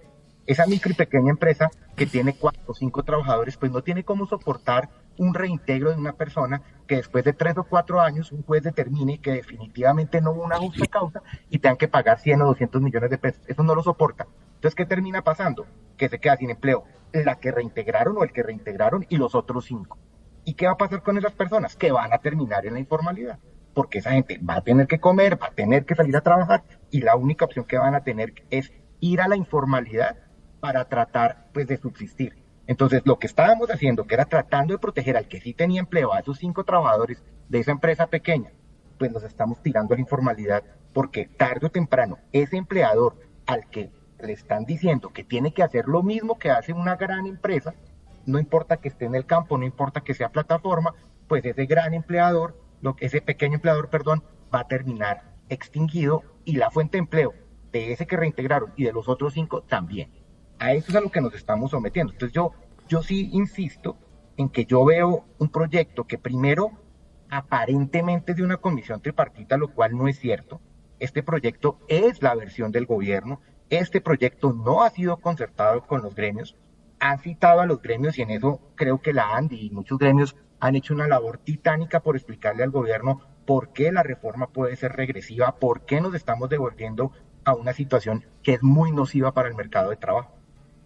[0.47, 4.27] Esa micro y pequeña empresa que tiene cuatro o cinco trabajadores, pues no tiene cómo
[4.27, 8.62] soportar un reintegro de una persona que después de tres o cuatro años un juez
[8.62, 12.81] determine que definitivamente no hubo una justa causa y tengan que pagar 100 o 200
[12.81, 13.42] millones de pesos.
[13.46, 14.26] Eso no lo soporta.
[14.54, 15.66] Entonces, ¿qué termina pasando?
[15.96, 19.66] Que se queda sin empleo la que reintegraron o el que reintegraron y los otros
[19.66, 19.98] cinco.
[20.44, 21.76] ¿Y qué va a pasar con esas personas?
[21.76, 23.38] Que van a terminar en la informalidad.
[23.74, 26.64] Porque esa gente va a tener que comer, va a tener que salir a trabajar
[26.90, 30.16] y la única opción que van a tener es ir a la informalidad
[30.61, 32.37] para tratar pues de subsistir.
[32.68, 36.12] Entonces, lo que estábamos haciendo, que era tratando de proteger al que sí tenía empleo,
[36.12, 38.52] a esos cinco trabajadores de esa empresa pequeña,
[38.98, 43.90] pues nos estamos tirando a la informalidad porque tarde o temprano ese empleador al que
[44.20, 47.74] le están diciendo que tiene que hacer lo mismo que hace una gran empresa,
[48.26, 50.94] no importa que esté en el campo, no importa que sea plataforma,
[51.26, 52.54] pues ese gran empleador,
[52.98, 54.22] ese pequeño empleador, perdón,
[54.54, 57.33] va a terminar extinguido y la fuente de empleo
[57.72, 60.11] de ese que reintegraron y de los otros cinco también.
[60.59, 62.12] A eso es a lo que nos estamos sometiendo.
[62.12, 62.53] Entonces yo,
[62.88, 63.97] yo sí insisto
[64.37, 66.71] en que yo veo un proyecto que primero
[67.31, 70.61] aparentemente es de una comisión tripartita, lo cual no es cierto.
[70.99, 73.40] Este proyecto es la versión del gobierno.
[73.71, 76.57] Este proyecto no ha sido concertado con los gremios.
[77.01, 80.37] ha citado a los gremios y en eso creo que la ANDI y muchos gremios
[80.59, 84.92] han hecho una labor titánica por explicarle al gobierno por qué la reforma puede ser
[84.92, 87.12] regresiva, por qué nos estamos devolviendo
[87.44, 90.38] a una situación que es muy nociva para el mercado de trabajo.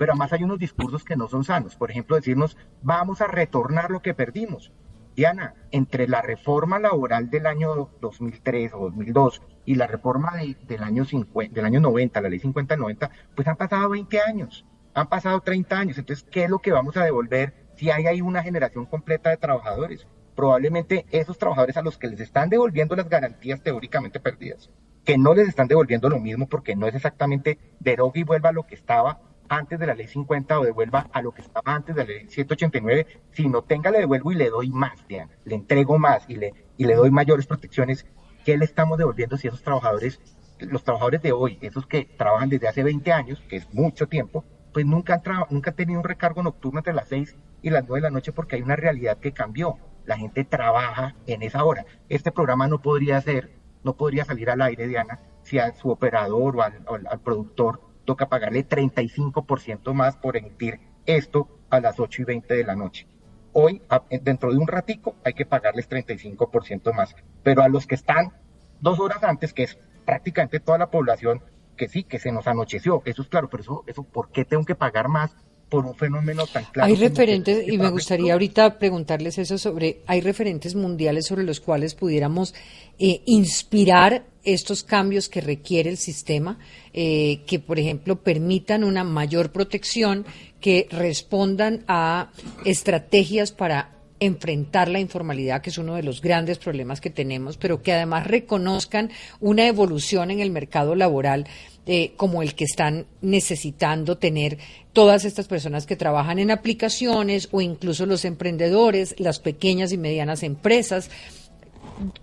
[0.02, 1.76] Pero además hay unos discursos que no son sanos.
[1.76, 4.72] Por ejemplo, decirnos, vamos a retornar lo que perdimos.
[5.14, 10.32] Diana, entre la reforma laboral del año 2003 o 2002 y la reforma
[10.66, 15.08] del, año 50, del año 90, la ley 50-90, pues han pasado 20 años, han
[15.08, 15.98] pasado 30 años.
[15.98, 19.36] Entonces, ¿qué es lo que vamos a devolver si hay ahí una generación completa de
[19.36, 20.08] trabajadores?
[20.34, 24.68] Probablemente esos trabajadores a los que les están devolviendo las garantías teóricamente perdidas,
[25.04, 28.52] que no les están devolviendo lo mismo porque no es exactamente deroga y vuelva a
[28.52, 29.20] lo que estaba
[29.52, 32.26] antes de la ley 50 o devuelva a lo que estaba antes de la ley
[32.28, 36.86] 189, sino tenga, le devuelvo y le doy más, le entrego más y le, y
[36.86, 38.06] le doy mayores protecciones.
[38.44, 40.20] ¿Qué le estamos devolviendo si esos trabajadores,
[40.58, 44.44] los trabajadores de hoy, esos que trabajan desde hace 20 años, que es mucho tiempo,
[44.72, 48.00] pues nunca han, nunca han tenido un recargo nocturno entre las 6 y las 9
[48.00, 49.76] de la noche porque hay una realidad que cambió.
[50.06, 51.84] La gente trabaja en esa hora.
[52.08, 53.52] Este programa no podría ser,
[53.84, 58.66] no podría salir al aire, Diana, si a su operador o al productor toca pagarle
[58.66, 63.06] 35% más por emitir esto a las 8 y 20 de la noche.
[63.52, 63.82] Hoy,
[64.22, 67.14] dentro de un ratico, hay que pagarles 35% más.
[67.42, 68.32] Pero a los que están
[68.80, 71.42] dos horas antes, que es prácticamente toda la población,
[71.76, 74.64] que sí, que se nos anocheció, eso es claro, pero eso, eso ¿por qué tengo
[74.64, 75.36] que pagar más
[75.72, 76.86] por un fenómeno tan claro.
[76.86, 81.94] Hay referentes, y me gustaría ahorita preguntarles eso sobre, hay referentes mundiales sobre los cuales
[81.94, 82.52] pudiéramos
[82.98, 86.58] eh, inspirar estos cambios que requiere el sistema,
[86.92, 90.26] eh, que por ejemplo permitan una mayor protección,
[90.60, 92.32] que respondan a
[92.66, 97.82] estrategias para enfrentar la informalidad, que es uno de los grandes problemas que tenemos, pero
[97.82, 101.46] que además reconozcan una evolución en el mercado laboral
[101.86, 104.58] eh, como el que están necesitando tener
[104.92, 110.44] todas estas personas que trabajan en aplicaciones o incluso los emprendedores, las pequeñas y medianas
[110.44, 111.10] empresas.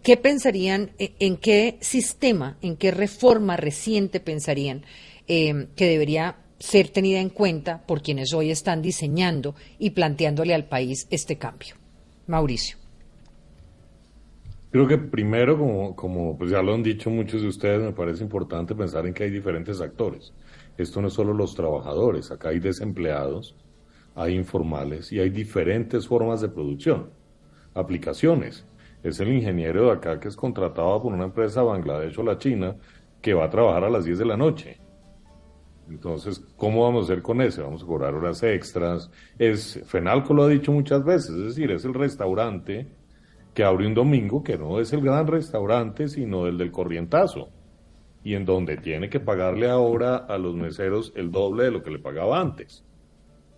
[0.01, 4.85] ¿Qué pensarían, e, en qué sistema, en qué reforma reciente pensarían
[5.27, 10.65] eh, que debería ser tenida en cuenta por quienes hoy están diseñando y planteándole al
[10.65, 11.78] país este cambio?
[12.29, 12.77] Mauricio.
[14.71, 18.23] Creo que primero, como, como pues ya lo han dicho muchos de ustedes, me parece
[18.23, 20.31] importante pensar en que hay diferentes actores.
[20.77, 23.55] Esto no es solo los trabajadores, acá hay desempleados,
[24.13, 27.09] hay informales y hay diferentes formas de producción.
[27.73, 28.63] Aplicaciones.
[29.01, 32.75] Es el ingeniero de acá que es contratado por una empresa Bangladesh o la China
[33.23, 34.79] que va a trabajar a las 10 de la noche.
[35.89, 37.61] Entonces, ¿cómo vamos a hacer con ese?
[37.61, 39.09] Vamos a cobrar horas extras.
[39.37, 42.87] Es, Fenalco lo ha dicho muchas veces, es decir, es el restaurante
[43.53, 47.49] que abre un domingo, que no es el gran restaurante, sino el del corrientazo,
[48.23, 51.91] y en donde tiene que pagarle ahora a los meseros el doble de lo que
[51.91, 52.85] le pagaba antes.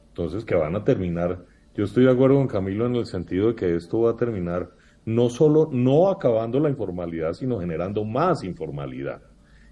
[0.07, 3.55] Entonces, que van a terminar, yo estoy de acuerdo con Camilo en el sentido de
[3.55, 4.71] que esto va a terminar
[5.05, 9.21] no solo no acabando la informalidad, sino generando más informalidad.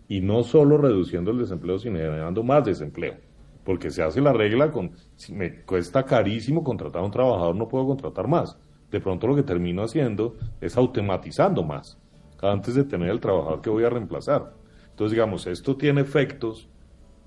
[0.09, 3.15] Y no solo reduciendo el desempleo, sino generando más desempleo.
[3.63, 7.69] Porque se hace la regla con, si me cuesta carísimo contratar a un trabajador, no
[7.69, 8.57] puedo contratar más
[8.91, 11.97] de pronto lo que termino haciendo es automatizando más
[12.41, 14.53] antes de tener el trabajador que voy a reemplazar.
[14.91, 16.69] Entonces, digamos, esto tiene efectos,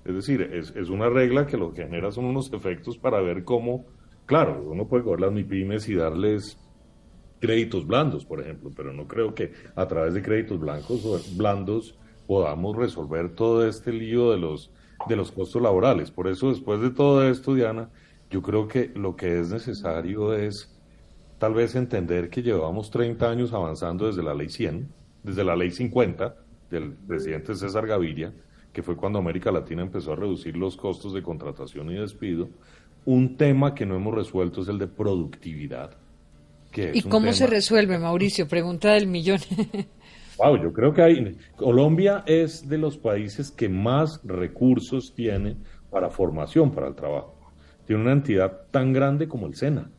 [0.05, 3.43] es decir, es, es una regla que lo que genera son unos efectos para ver
[3.43, 3.85] cómo,
[4.25, 6.57] claro, uno puede coger las MIPIMES y darles
[7.39, 11.97] créditos blandos, por ejemplo, pero no creo que a través de créditos blancos o blandos
[12.27, 14.71] podamos resolver todo este lío de los,
[15.07, 16.11] de los costos laborales.
[16.11, 17.89] Por eso, después de todo esto, Diana,
[18.29, 20.69] yo creo que lo que es necesario es
[21.37, 24.87] tal vez entender que llevamos 30 años avanzando desde la ley 100,
[25.23, 26.35] desde la ley 50
[26.69, 28.33] del presidente César Gaviria,
[28.71, 32.49] que fue cuando América Latina empezó a reducir los costos de contratación y despido.
[33.05, 35.97] Un tema que no hemos resuelto es el de productividad.
[36.75, 38.47] ¿Y cómo se resuelve, Mauricio?
[38.47, 39.39] Pregunta del millón.
[40.43, 41.37] wow, yo creo que hay.
[41.55, 45.57] Colombia es de los países que más recursos tiene
[45.89, 47.35] para formación para el trabajo.
[47.85, 49.89] Tiene una entidad tan grande como el SENA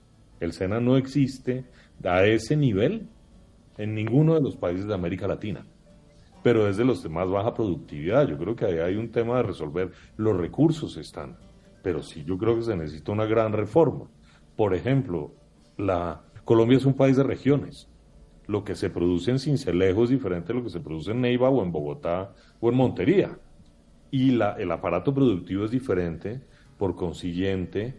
[0.44, 1.64] el SENA no existe
[2.04, 3.08] a ese nivel
[3.78, 5.66] en ninguno de los países de América Latina,
[6.42, 8.28] pero es de los de más baja productividad.
[8.28, 9.92] Yo creo que ahí hay un tema de resolver.
[10.16, 11.36] Los recursos están,
[11.82, 14.08] pero sí yo creo que se necesita una gran reforma.
[14.56, 15.34] Por ejemplo,
[15.76, 17.88] la Colombia es un país de regiones.
[18.46, 21.48] Lo que se produce en Cincelejo es diferente a lo que se produce en Neiva
[21.48, 23.38] o en Bogotá o en Montería.
[24.10, 26.40] Y la, el aparato productivo es diferente,
[26.76, 27.94] por consiguiente,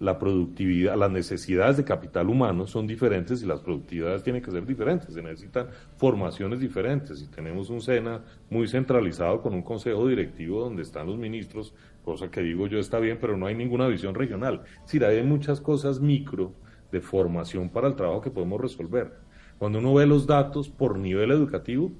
[0.00, 4.66] la productividad, las necesidades de capital humano son diferentes y las productividades tienen que ser
[4.66, 10.60] diferentes, se necesitan formaciones diferentes y tenemos un SENA muy centralizado con un consejo directivo
[10.60, 11.74] donde están los ministros,
[12.04, 14.62] cosa que digo yo está bien, pero no hay ninguna visión regional.
[14.82, 16.52] Decir, hay muchas cosas micro
[16.90, 19.23] de formación para el trabajo que podemos resolver.
[19.58, 21.92] Cuando uno ve los datos por nivel educativo,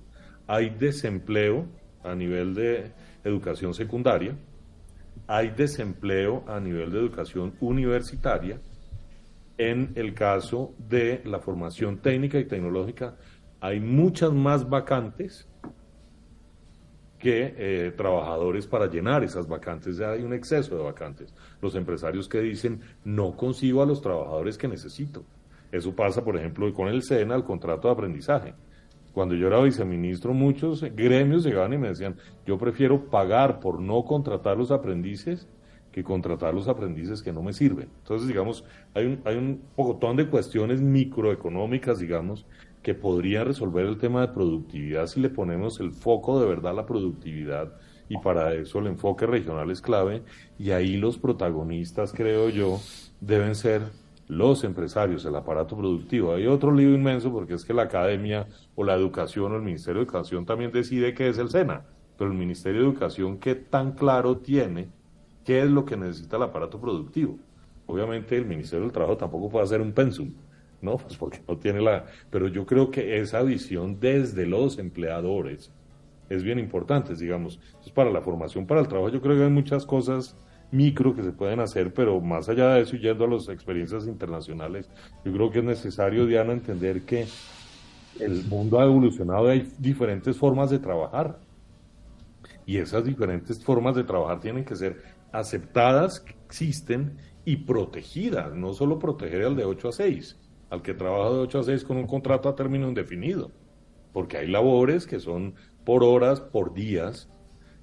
[0.47, 1.67] hay desempleo
[2.03, 2.93] a nivel de
[3.25, 4.37] educación secundaria,
[5.27, 8.61] hay desempleo a nivel de educación universitaria.
[9.57, 13.17] En el caso de la formación técnica y tecnológica,
[13.61, 15.49] hay muchas más vacantes
[17.19, 19.97] que eh, trabajadores para llenar esas vacantes.
[19.97, 21.33] Ya hay un exceso de vacantes.
[21.63, 25.25] Los empresarios que dicen, no consigo a los trabajadores que necesito.
[25.75, 28.55] Eso pasa, por ejemplo, con el SENA, el contrato de aprendizaje.
[29.13, 32.15] Cuando yo era viceministro, muchos gremios llegaban y me decían,
[32.47, 35.49] yo prefiero pagar por no contratar los aprendices
[35.91, 37.89] que contratar los aprendices que no me sirven.
[37.99, 38.65] Entonces, digamos,
[38.95, 42.47] hay un, hay un pocotón de cuestiones microeconómicas, digamos,
[42.81, 46.75] que podrían resolver el tema de productividad si le ponemos el foco de verdad a
[46.75, 47.73] la productividad
[48.09, 50.23] y para eso el enfoque regional es clave
[50.57, 52.79] y ahí los protagonistas, creo yo,
[53.21, 53.83] deben ser
[54.29, 56.35] los empresarios, el aparato productivo.
[56.35, 60.01] Hay otro lío inmenso porque es que la academia o la educación o el Ministerio
[60.01, 61.85] de Educación también decide qué es el SENA,
[62.17, 64.89] pero el Ministerio de Educación qué tan claro tiene
[65.45, 67.39] qué es lo que necesita el aparato productivo.
[67.87, 70.33] Obviamente el Ministerio del Trabajo tampoco puede hacer un pensum,
[70.81, 70.97] ¿no?
[70.97, 72.07] Pues porque no tiene la...
[72.31, 75.71] Pero yo creo que esa visión desde los empleadores
[76.31, 77.61] es bien importante, digamos.
[77.67, 80.37] Entonces, para la formación, para el trabajo, yo creo que hay muchas cosas
[80.71, 84.89] micro que se pueden hacer, pero más allá de eso, yendo a las experiencias internacionales,
[85.25, 87.27] yo creo que es necesario, Diana, entender que
[88.21, 91.39] el mundo ha evolucionado y hay diferentes formas de trabajar.
[92.67, 95.03] Y esas diferentes formas de trabajar tienen que ser
[95.33, 100.39] aceptadas, existen y protegidas, no solo proteger al de 8 a 6,
[100.71, 103.51] al que trabaja de 8 a 6 con un contrato a término indefinido,
[104.13, 105.55] porque hay labores que son
[105.85, 107.29] por horas, por días,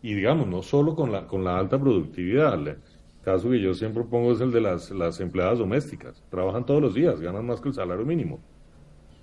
[0.02, 2.56] y digamos, no solo con la, con la alta productividad.
[2.68, 2.78] El
[3.24, 6.24] caso que yo siempre pongo es el de las, las empleadas domésticas.
[6.30, 8.40] Trabajan todos los días, ganan más que el salario mínimo.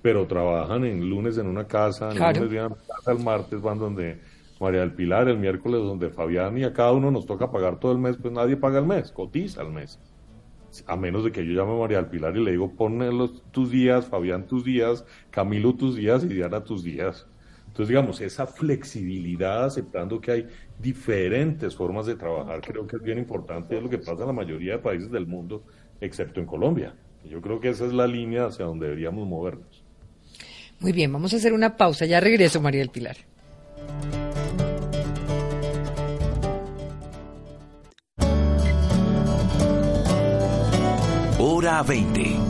[0.03, 4.21] Pero trabajan en lunes en una casa, en lunes en casa, el martes van donde
[4.61, 7.93] María del Pilar, el miércoles donde Fabián y a cada uno nos toca pagar todo
[7.93, 9.99] el mes, pues nadie paga el mes, cotiza el mes.
[10.87, 13.43] A menos de que yo llame a María del Pilar y le digo, ponle los,
[13.51, 17.27] tus días, Fabián tus días, Camilo tus días y Diana tus días.
[17.69, 20.49] Entonces, digamos, esa flexibilidad, aceptando que hay
[20.79, 24.33] diferentes formas de trabajar, creo que es bien importante, es lo que pasa en la
[24.33, 25.65] mayoría de países del mundo,
[26.01, 26.95] excepto en Colombia.
[27.25, 29.83] Yo creo que esa es la línea hacia donde deberíamos movernos.
[30.81, 32.07] Muy bien, vamos a hacer una pausa.
[32.07, 33.17] Ya regreso, María del Pilar.
[41.41, 42.48] Hora 20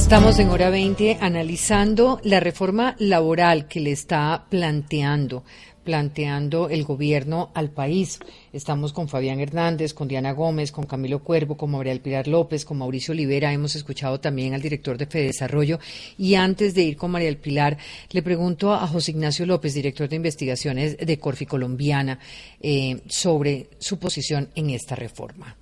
[0.00, 5.44] Estamos en hora 20 analizando la reforma laboral que le está planteando
[5.84, 8.18] planteando el gobierno al país.
[8.52, 12.78] Estamos con Fabián Hernández, con Diana Gómez, con Camilo Cuervo, con María Pilar López, con
[12.78, 13.52] Mauricio Olivera.
[13.52, 15.78] Hemos escuchado también al director de Fedesarrollo.
[16.18, 17.78] Y antes de ir con María Pilar,
[18.10, 22.18] le pregunto a José Ignacio López, director de investigaciones de Corfi Colombiana,
[22.60, 25.56] eh, sobre su posición en esta reforma.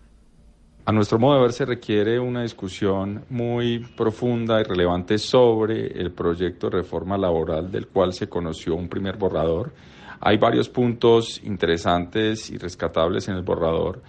[0.89, 6.13] A nuestro modo de ver se requiere una discusión muy profunda y relevante sobre el
[6.13, 9.71] proyecto de reforma laboral del cual se conoció un primer borrador.
[10.19, 14.01] Hay varios puntos interesantes y rescatables en el borrador,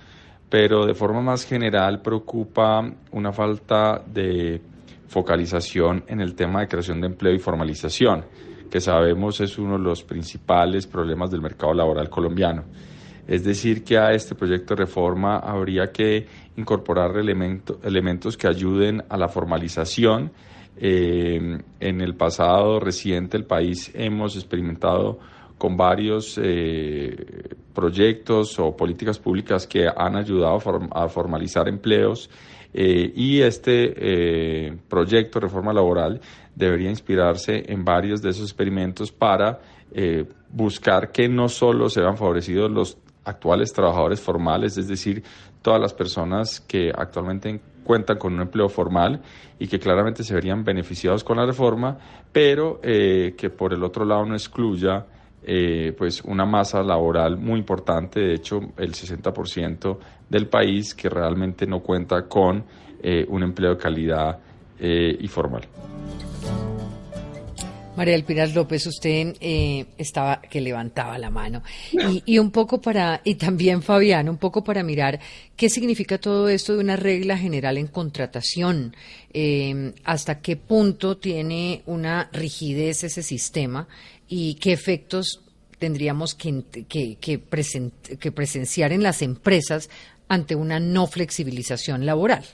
[0.49, 4.61] pero de forma más general preocupa una falta de
[5.09, 8.23] focalización en el tema de creación de empleo y formalización,
[8.71, 12.63] que sabemos es uno de los principales problemas del mercado laboral colombiano.
[13.29, 16.25] Es decir, que a este proyecto de reforma habría que
[16.57, 20.31] incorporar elementos que ayuden a la formalización.
[20.75, 25.19] Eh, en el pasado reciente el país hemos experimentado
[25.59, 30.57] con varios eh, proyectos o políticas públicas que han ayudado
[30.91, 32.31] a, formalizar empleos
[32.73, 36.19] eh, y este proyecto de reforma laboral
[36.55, 39.59] debería inspirarse en varios de esos experimentos para
[40.51, 42.97] buscar que no solo se vean favorecidos los
[43.29, 45.23] actuales trabajadores formales, es decir,
[45.61, 49.21] todas las personas que actualmente cuentan con un empleo formal
[49.57, 51.97] y que claramente se verían beneficiados con la reforma,
[52.31, 55.05] pero eh, que por el otro lado no excluya
[55.41, 59.97] eh, pues una masa laboral muy importante, de hecho el 60%
[60.29, 62.63] del país que realmente no cuenta con
[63.01, 64.39] eh, un empleo de calidad
[64.81, 65.67] y formal.
[67.99, 71.63] María del Pilar López, usted eh, estaba que levantaba la mano.
[72.25, 75.19] Y, un poco para y también Fabián, un poco para mirar
[75.57, 78.95] qué significa todo esto de una regla general en contratación,
[79.33, 83.89] eh, hasta qué punto tiene una rigidez ese sistema
[84.29, 85.41] y qué efectos
[85.77, 89.89] tendríamos que, que, que presenciar en las empresas
[90.29, 92.45] ante una no flexibilización laboral.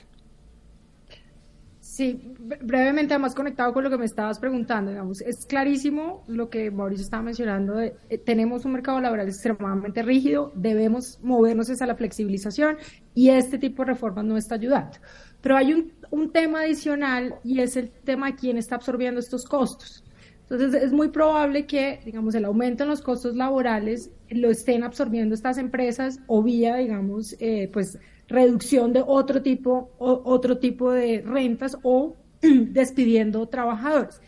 [1.96, 2.20] Sí,
[2.62, 7.02] brevemente, además conectado con lo que me estabas preguntando, digamos, es clarísimo lo que Mauricio
[7.02, 12.76] estaba mencionando, eh, tenemos un mercado laboral extremadamente rígido, debemos movernos hacia la flexibilización
[13.14, 14.98] y este tipo de reformas no está ayudando.
[15.40, 19.46] Pero hay un, un tema adicional y es el tema de quién está absorbiendo estos
[19.46, 20.04] costos.
[20.50, 25.34] Entonces, es muy probable que, digamos, el aumento en los costos laborales lo estén absorbiendo
[25.34, 27.98] estas empresas o vía, digamos, eh, pues
[28.28, 34.20] reducción de otro tipo, otro tipo de rentas o despidiendo trabajadores.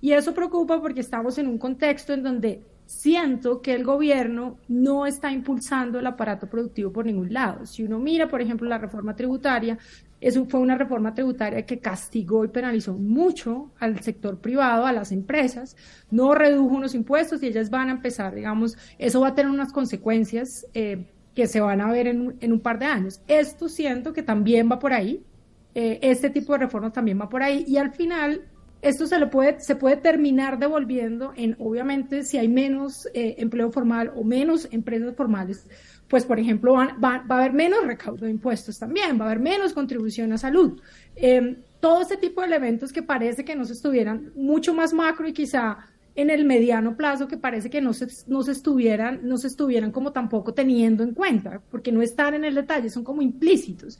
[0.00, 5.06] Y eso preocupa porque estamos en un contexto en donde siento que el gobierno no
[5.06, 7.66] está impulsando el aparato productivo por ningún lado.
[7.66, 9.76] Si uno mira, por ejemplo, la reforma tributaria,
[10.20, 15.12] eso fue una reforma tributaria que castigó y penalizó mucho al sector privado, a las
[15.12, 15.76] empresas,
[16.10, 19.72] no redujo unos impuestos y ellas van a empezar, digamos, eso va a tener unas
[19.72, 23.20] consecuencias eh, que se van a ver en, en un par de años.
[23.28, 25.22] Esto siento que también va por ahí,
[25.74, 28.42] eh, este tipo de reformas también va por ahí y al final
[28.80, 33.70] esto se, lo puede, se puede terminar devolviendo en, obviamente, si hay menos eh, empleo
[33.70, 35.68] formal o menos empresas formales,
[36.08, 39.40] pues, por ejemplo, va, va, a haber menos recaudo de impuestos también, va a haber
[39.40, 40.80] menos contribución a salud.
[41.16, 45.28] Eh, todo este tipo de elementos que parece que no se estuvieran mucho más macro
[45.28, 45.78] y quizá
[46.16, 49.92] en el mediano plazo que parece que no se, no se estuvieran, no se estuvieran
[49.92, 53.98] como tampoco teniendo en cuenta, porque no están en el detalle, son como implícitos.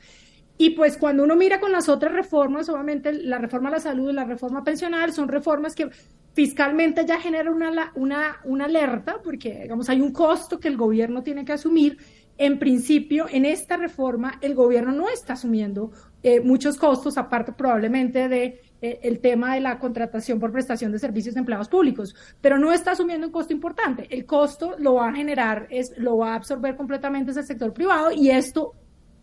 [0.57, 4.11] Y pues cuando uno mira con las otras reformas, obviamente la reforma a la salud
[4.11, 5.89] la reforma pensional son reformas que
[6.33, 11.21] fiscalmente ya generan una, una, una alerta, porque digamos hay un costo que el gobierno
[11.21, 11.97] tiene que asumir.
[12.39, 15.91] En principio, en esta reforma, el gobierno no está asumiendo
[16.21, 21.35] eh, muchos costos, aparte probablemente de el tema de la contratación por prestación de servicios
[21.35, 24.07] de empleados públicos, pero no está asumiendo un costo importante.
[24.09, 28.11] El costo lo va a generar, es, lo va a absorber completamente ese sector privado
[28.11, 28.73] y esto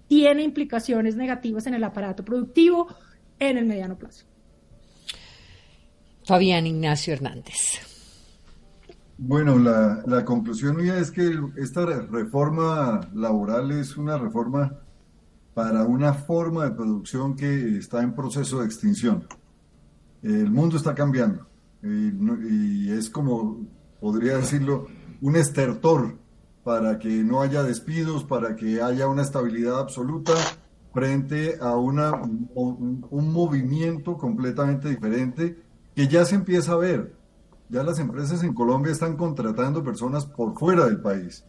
[0.09, 2.89] tiene implicaciones negativas en el aparato productivo
[3.39, 4.27] en el mediano plazo.
[6.25, 7.81] Fabián Ignacio Hernández.
[9.17, 14.81] Bueno, la, la conclusión mía es que esta reforma laboral es una reforma
[15.55, 19.25] para una forma de producción que está en proceso de extinción.
[20.25, 21.47] El mundo está cambiando
[21.85, 23.67] y, es como,
[24.01, 24.87] podría decirlo,
[25.21, 26.17] un estertor
[26.63, 30.33] para que no haya despidos, para que haya una estabilidad absoluta
[30.95, 32.13] frente a una,
[32.55, 35.59] un, movimiento completamente diferente
[35.95, 37.15] que ya se empieza a ver.
[37.69, 41.45] Ya las empresas en Colombia están contratando personas por fuera del país.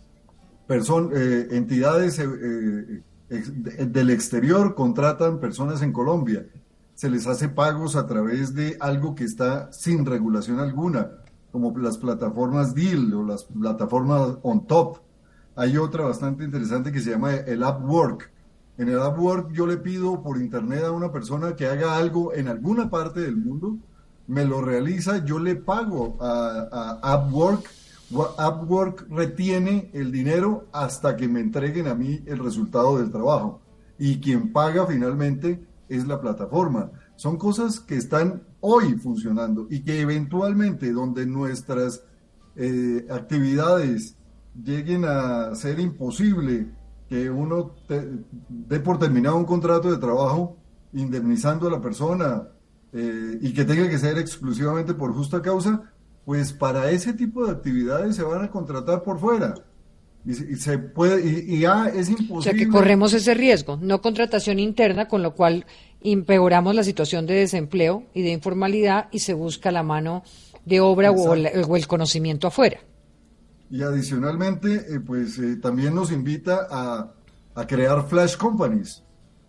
[0.67, 6.45] Person, eh, entidades eh, eh, del exterior contratan personas en Colombia
[6.95, 11.11] se les hace pagos a través de algo que está sin regulación alguna,
[11.51, 14.99] como las plataformas Deal o las plataformas On Top.
[15.57, 18.31] Hay otra bastante interesante que se llama el Upwork.
[18.77, 22.47] En el Upwork yo le pido por internet a una persona que haga algo en
[22.47, 23.77] alguna parte del mundo,
[24.27, 27.69] me lo realiza, yo le pago a, a Upwork.
[28.11, 33.61] Upwork retiene el dinero hasta que me entreguen a mí el resultado del trabajo.
[33.97, 36.91] Y quien paga finalmente es la plataforma.
[37.15, 42.03] Son cosas que están hoy funcionando y que eventualmente donde nuestras
[42.55, 44.15] eh, actividades
[44.63, 46.67] lleguen a ser imposible
[47.09, 47.75] que uno
[48.49, 50.57] dé por terminado un contrato de trabajo
[50.93, 52.47] indemnizando a la persona
[52.93, 55.83] eh, y que tenga que ser exclusivamente por justa causa,
[56.23, 59.53] pues para ese tipo de actividades se van a contratar por fuera.
[60.25, 62.37] Y, se puede, y, ya es imposible.
[62.37, 65.65] O sea que corremos ese riesgo, no contratación interna, con lo cual
[66.01, 70.23] empeoramos la situación de desempleo y de informalidad y se busca la mano
[70.65, 72.79] de obra o, el conocimiento afuera.
[73.69, 77.13] Y adicionalmente, eh, pues eh, también nos invita a,
[77.53, 79.03] a crear flash companies.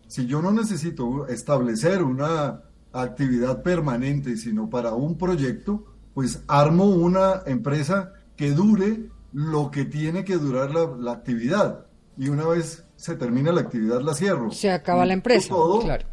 [0.08, 2.62] Si yo no necesito establecer una
[2.92, 10.24] actividad permanente, sino para un proyecto, pues armo una empresa que dure lo que tiene
[10.24, 11.84] que durar la, actividad.
[12.16, 14.50] Y una vez se termina la actividad, la cierro.
[14.50, 15.54] Se acaba la empresa.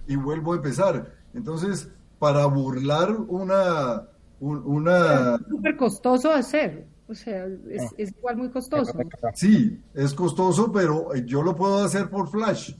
[0.06, 1.14] Y vuelvo a empezar.
[1.34, 1.88] Entonces,
[2.20, 4.10] para burlar una...
[4.42, 5.36] una...
[5.36, 6.86] Es súper costoso hacer.
[7.08, 7.96] O sea, es, ah.
[7.98, 8.92] igual muy costoso.
[9.36, 12.74] Sí, es costoso, pero yo lo puedo hacer por Flash,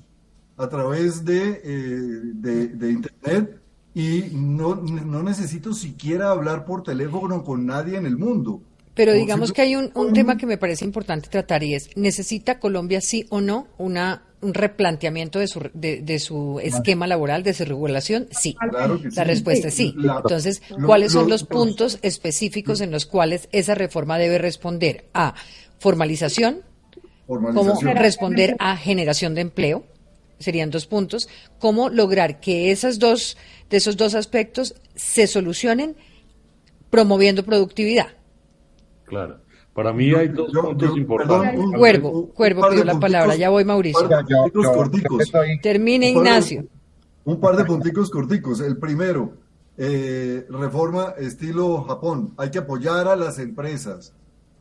[0.58, 3.62] a través de, eh, de, de Internet
[3.94, 8.62] y no, no necesito siquiera hablar por teléfono con nadie en el mundo.
[8.96, 12.60] Pero digamos que hay un, un, tema que me parece importante tratar y es, ¿necesita
[12.60, 17.66] Colombia sí o no una, un replanteamiento de su, de, su esquema laboral, de su
[17.66, 18.28] regulación?
[18.30, 18.56] Sí.
[19.16, 19.96] La respuesta es sí.
[19.98, 25.34] Entonces, ¿cuáles son los puntos específicos en los cuales esa reforma debe responder a
[25.80, 26.62] formalización,
[27.26, 29.86] cómo responder a generación de empleo?
[30.38, 31.30] Serían dos puntos.
[31.58, 33.38] ¿Cómo lograr que esas dos,
[33.70, 35.96] de esos dos aspectos se solucionen
[36.92, 38.08] promoviendo productividad?
[39.14, 39.38] Claro.
[39.74, 41.60] Para mí hay dos puntos importantes.
[41.78, 43.36] Cuervo, Cuervo pidió la palabra.
[43.36, 44.10] Ya voy, Mauricio.
[45.62, 46.66] Termine, Ignacio.
[47.26, 48.60] un par de punticos corticos.
[48.60, 49.34] El primero,
[49.78, 52.34] eh, reforma estilo Japón.
[52.38, 54.14] Hay que apoyar a las empresas,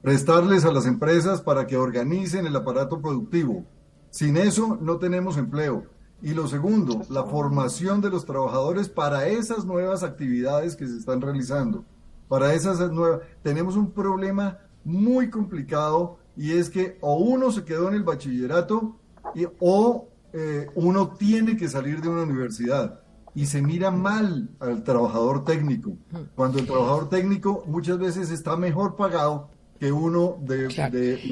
[0.02, 3.64] prestarles a las empresas para que organicen el aparato productivo.
[4.10, 5.84] Sin eso no tenemos empleo.
[6.22, 11.22] Y lo segundo, la formación de los trabajadores para esas nuevas actividades que se están
[11.22, 11.84] realizando
[12.32, 13.20] para esas nuevas.
[13.42, 18.96] Tenemos un problema muy complicado y es que o uno se quedó en el bachillerato
[19.34, 23.00] y, o eh, uno tiene que salir de una universidad
[23.34, 25.92] y se mira mal al trabajador técnico,
[26.34, 30.68] cuando el trabajador técnico muchas veces está mejor pagado que uno de,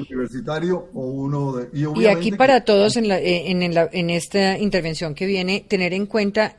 [0.07, 1.69] universitario o uno de...
[1.73, 6.05] Y, aquí para todos en, la, eh, en, en esta intervención que viene, tener en
[6.05, 6.57] cuenta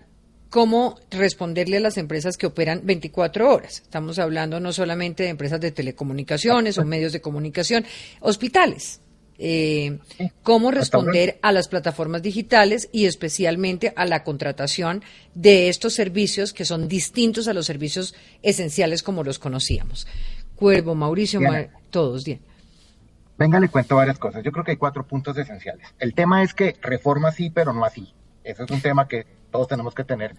[0.52, 3.80] cómo responderle a las empresas que operan 24 horas.
[3.80, 7.86] Estamos hablando no solamente de empresas de telecomunicaciones o medios de comunicación,
[8.20, 9.00] hospitales.
[9.38, 9.98] Eh,
[10.42, 15.02] cómo responder a las plataformas digitales y especialmente a la contratación
[15.34, 20.06] de estos servicios que son distintos a los servicios esenciales como los conocíamos.
[20.54, 21.40] Cuervo, Mauricio,
[21.88, 22.42] todos, bien.
[23.38, 24.44] Venga, le cuento varias cosas.
[24.44, 25.88] Yo creo que hay cuatro puntos esenciales.
[25.98, 28.12] El tema es que reforma sí, pero no así.
[28.44, 30.34] Ese es un tema que todos tenemos que tener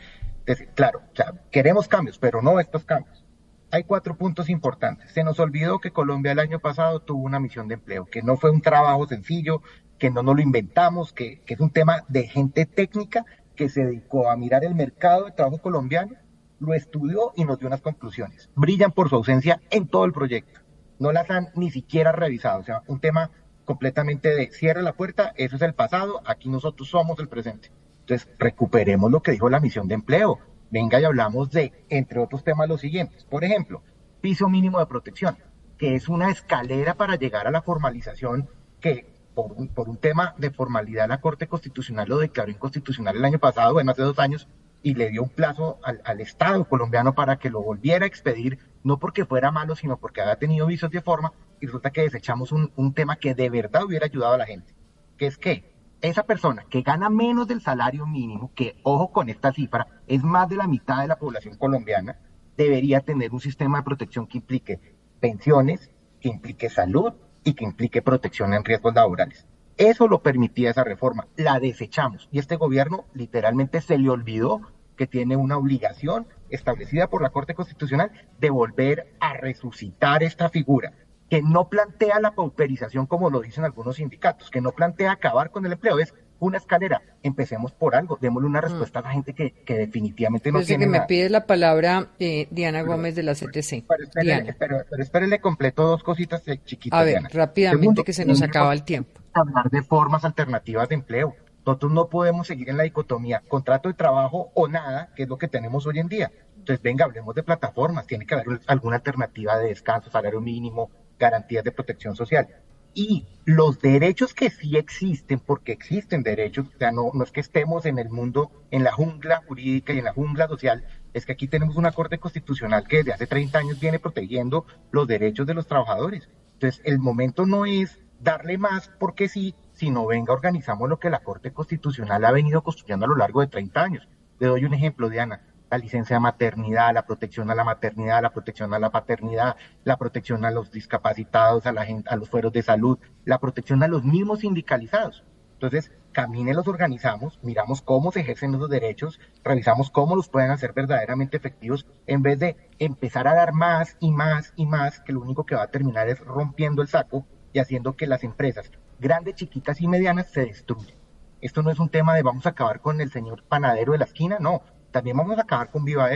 [0.76, 1.00] claro.
[1.00, 3.24] O queremos cambios, pero no estos cambios.
[3.72, 5.12] Hay cuatro puntos importantes.
[5.14, 8.36] Se nos olvidó que Colombia el año pasado tuvo una misión de empleo, que no
[8.38, 9.62] fue un trabajo sencillo,
[9.98, 13.86] que no nos lo inventamos, que, que es un tema de gente técnica que se
[13.86, 16.16] dedicó a mirar el mercado de trabajo colombiano,
[16.60, 18.50] lo estudió y nos dio unas conclusiones.
[18.56, 20.60] Brillan por su ausencia en todo el proyecto.
[21.00, 22.60] No las han ni siquiera revisado.
[22.60, 23.32] O sea, un tema
[23.66, 27.72] completamente de cierra la puerta, eso es el pasado, aquí nosotros somos el presente.
[28.04, 30.40] Entonces, recuperemos lo que dijo la misión de empleo.
[30.70, 33.24] Venga y hablamos de, entre otros temas, los siguientes.
[33.24, 33.82] Por ejemplo,
[34.20, 35.38] piso mínimo de protección,
[35.78, 38.50] que es una escalera para llegar a la formalización
[38.82, 43.74] que por un, tema de formalidad la Corte Constitucional lo declaró inconstitucional el año pasado,
[43.74, 44.48] bueno, hace dos años,
[44.84, 49.00] y le dio un plazo al, Estado colombiano para que lo volviera a expedir, no
[49.00, 52.72] porque fuera malo, sino porque había tenido visos de forma, y resulta que desechamos un,
[52.76, 54.76] un tema que de verdad hubiera ayudado a la gente,
[55.18, 55.73] que es que
[56.04, 60.50] esa persona que gana menos del salario mínimo, que ojo con esta cifra, es más
[60.50, 62.20] de la mitad de la población colombiana,
[62.58, 64.80] debería tener un sistema de protección que implique
[65.22, 67.14] pensiones, que implique salud
[67.46, 69.48] y que implique protección en riesgos laborales.
[69.78, 72.28] Eso lo permitía esa reforma, la desechamos.
[72.32, 74.62] Y este gobierno literalmente se le olvidó
[74.98, 80.92] que tiene una obligación establecida por la Corte Constitucional de volver a resucitar esta figura
[81.30, 85.66] que no plantea la pauperización como lo dicen algunos sindicatos, que no plantea acabar con
[85.66, 87.02] el empleo, es una escalera.
[87.22, 90.92] Empecemos por algo, démosle una respuesta a la gente que, que definitivamente no tiene que
[90.92, 93.86] me pide la palabra eh, Diana Gómez de la CTC.
[93.88, 97.00] Pero espérele, completo dos cositas eh, chiquitas.
[97.00, 99.22] A ver, rápidamente que se nos acaba el tiempo.
[99.34, 101.36] Hablar de formas alternativas de empleo.
[101.66, 105.38] Nosotros no podemos seguir en la dicotomía contrato de trabajo o nada, que es lo
[105.38, 106.30] que tenemos hoy en día.
[106.58, 108.06] Entonces, venga, hablemos de plataformas.
[108.06, 110.92] Tiene que haber alguna alternativa de descanso, salario mínimo,
[111.24, 112.48] garantías de protección social.
[112.94, 117.40] Y los derechos que sí existen, porque existen derechos, o sea, no, no es que
[117.40, 121.32] estemos en el mundo, en la jungla jurídica y en la jungla social, es que
[121.32, 125.56] aquí tenemos una Corte Constitucional que desde hace 30 años viene protegiendo los derechos de
[125.56, 126.30] los trabajadores.
[126.54, 131.24] Entonces, el momento no es darle más porque sí, sino venga, organizamos lo que la
[131.24, 134.08] Corte Constitucional ha venido construyendo a lo largo de 30 años.
[134.40, 135.42] Le doy un ejemplo, Diana
[135.74, 139.98] la licencia de maternidad, la protección a la maternidad, la protección a la paternidad, la
[139.98, 143.88] protección a los discapacitados, a, la gente, a los fueros de salud, la protección a
[143.88, 145.24] los mismos sindicalizados.
[145.54, 150.74] Entonces, camine los organizamos, miramos cómo se ejercen esos derechos, revisamos cómo los pueden hacer
[150.74, 155.22] verdaderamente efectivos, en vez de empezar a dar más y más y más, que lo
[155.22, 158.70] único que va a terminar es rompiendo el saco y haciendo que las empresas
[159.00, 160.96] grandes, chiquitas y medianas se destruyan.
[161.42, 164.06] Esto no es un tema de vamos a acabar con el señor panadero de la
[164.06, 164.62] esquina, no,
[164.94, 166.10] también vamos a acabar con Viva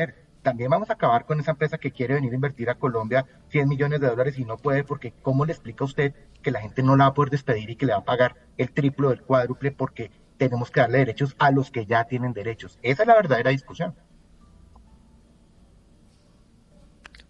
[0.44, 3.68] también vamos a acabar con esa empresa que quiere venir a invertir a Colombia 100
[3.68, 6.84] millones de dólares y no puede porque ¿cómo le explica a usted que la gente
[6.84, 9.22] no la va a poder despedir y que le va a pagar el triplo el
[9.22, 12.80] cuádruple porque tenemos que darle derechos a los que ya tienen derechos?
[12.82, 13.96] Esa es la verdadera discusión.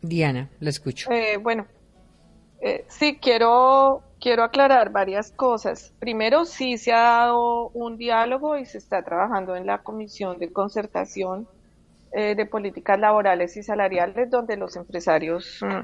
[0.02, 1.10] Diana, la escucho.
[1.10, 1.66] Eh, bueno,
[2.62, 5.93] eh, sí, quiero quiero aclarar varias cosas.
[5.99, 10.51] Primero, sí se ha dado un diálogo y se está trabajando en la Comisión de
[10.51, 11.47] Concertación
[12.11, 15.82] eh, de Políticas Laborales y Salariales, donde los empresarios mm,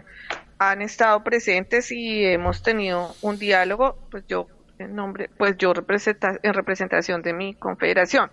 [0.58, 4.48] han estado presentes y hemos tenido un diálogo, pues yo
[4.80, 8.32] en nombre, pues yo representa, en representación de mi confederación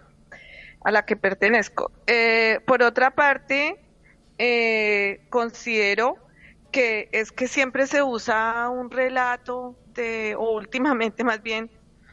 [0.83, 1.93] a la que pertenezco.
[2.07, 3.77] Eh, por otra parte,
[5.29, 6.17] considero
[6.71, 11.71] que es que siempre se usa un relato de, o últimamente más bien,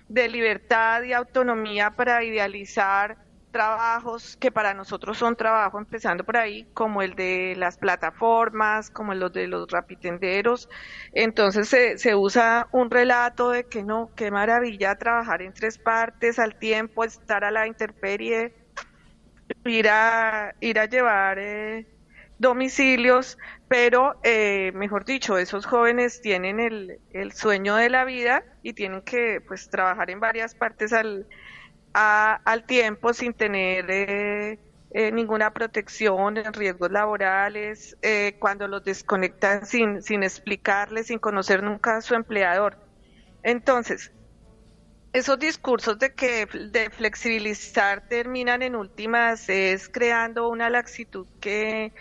[0.10, 3.18] de libertad y autonomía para idealizar
[3.52, 9.14] trabajos que para nosotros son trabajo, empezando por ahí, como el de las plataformas, como
[9.14, 10.70] los de los rapitenderos.
[11.14, 16.40] Entonces se, se usa un relato de que no, qué maravilla trabajar en tres partes
[16.40, 18.54] al tiempo, estar a la intemperie,
[19.66, 21.88] ir a, ir a llevar eh,
[22.40, 23.38] domicilios,
[23.68, 29.02] pero, eh, mejor dicho, esos jóvenes tienen el, el, sueño de la vida y tienen
[29.02, 31.28] que pues trabajar en varias partes al,
[31.94, 34.60] al tiempo sin tener eh,
[34.92, 37.98] eh, ninguna protección en riesgos laborales,
[38.40, 42.78] cuando los desconectan sin, sin explicarles, sin conocer nunca a su empleador.
[43.44, 44.12] Entonces,
[45.14, 51.94] esos discursos de que de flexibilizar terminan en últimas es creando una laxitud que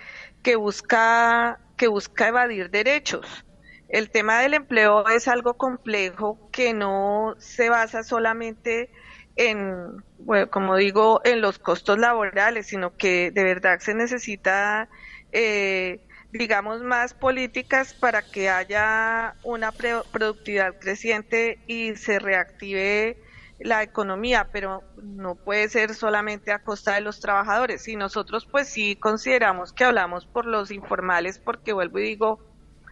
[0.47, 3.45] que busca, que busca evadir derechos.
[3.89, 8.93] El tema del empleo es algo complejo que no se basa solamente
[9.35, 14.89] en, bueno, como digo, en los costos laborales, sino que de verdad se necesita,
[15.33, 15.99] eh,
[16.31, 23.17] digamos, más políticas para que haya una productividad creciente y se reactive
[23.59, 27.89] la economía, pero no puede ser solamente a costa de los trabajadores.
[27.89, 32.41] Y nosotros pues sí consideramos que hablamos por los informales, porque vuelvo y digo,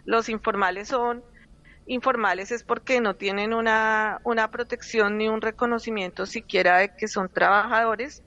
[0.05, 1.23] los informales son
[1.87, 7.29] informales es porque no tienen una, una protección ni un reconocimiento siquiera de que son
[7.29, 8.23] trabajadores.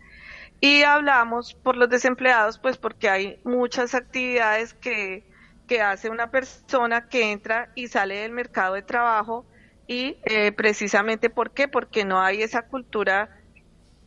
[0.60, 5.24] Y hablamos por los desempleados, pues porque hay muchas actividades que,
[5.68, 9.46] que hace una persona que entra y sale del mercado de trabajo
[9.88, 11.68] y eh, precisamente ¿por qué?
[11.68, 13.30] Porque no hay esa cultura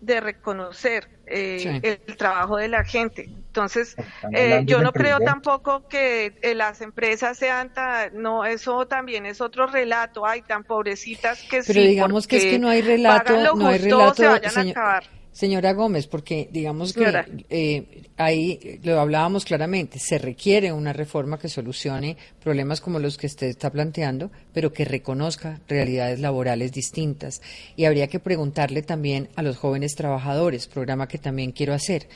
[0.00, 3.24] de reconocer eh, el, trabajo de la gente.
[3.24, 3.96] Entonces,
[4.32, 9.66] eh, yo no creo tampoco que las empresas sean tan, no, eso también es otro
[9.66, 13.78] relato, hay tan pobrecitas que Pero digamos que es que no hay relato, no hay
[13.78, 15.19] relato, se vayan a acabar.
[15.32, 21.48] Señora Gómez, porque digamos que eh, ahí lo hablábamos claramente, se requiere una reforma que
[21.48, 27.40] solucione problemas como los que usted está planteando, pero que reconozca realidades laborales distintas.
[27.76, 32.08] Y habría que preguntarle también a los jóvenes trabajadores, programa que también quiero hacer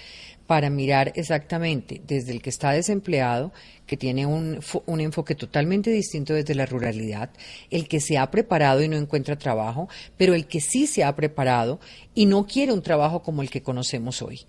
[0.46, 3.52] para mirar exactamente desde el que está desempleado,
[3.86, 4.60] que tiene un,
[5.00, 7.30] enfoque totalmente distinto desde la ruralidad,
[7.70, 11.14] el que se ha preparado y no encuentra trabajo, pero el que sí se ha
[11.16, 11.80] preparado
[12.14, 14.42] y no quiere un trabajo como el que conocemos hoy.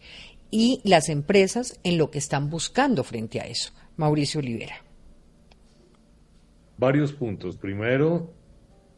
[0.51, 3.71] Y las empresas en lo que están buscando frente a eso.
[3.97, 4.75] Mauricio Olivera.
[6.77, 7.57] Varios puntos.
[7.57, 8.33] Primero,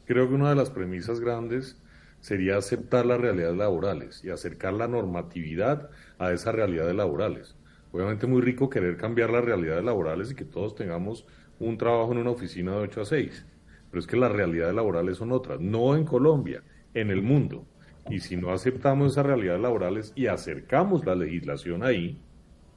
[0.06, 1.78] creo que una de las premisas grandes
[2.20, 7.56] sería aceptar las realidades laborales y acercar la normatividad a esas realidades laborales.
[7.92, 11.26] Obviamente muy rico querer cambiar las realidades laborales y que todos tengamos
[11.60, 13.46] un trabajo en una oficina de 8 a 6,
[13.90, 16.64] pero es que las realidades laborales son otras, no en Colombia,
[16.94, 17.66] en el mundo.
[18.10, 22.20] Y si no aceptamos esas realidades laborales y acercamos la legislación ahí,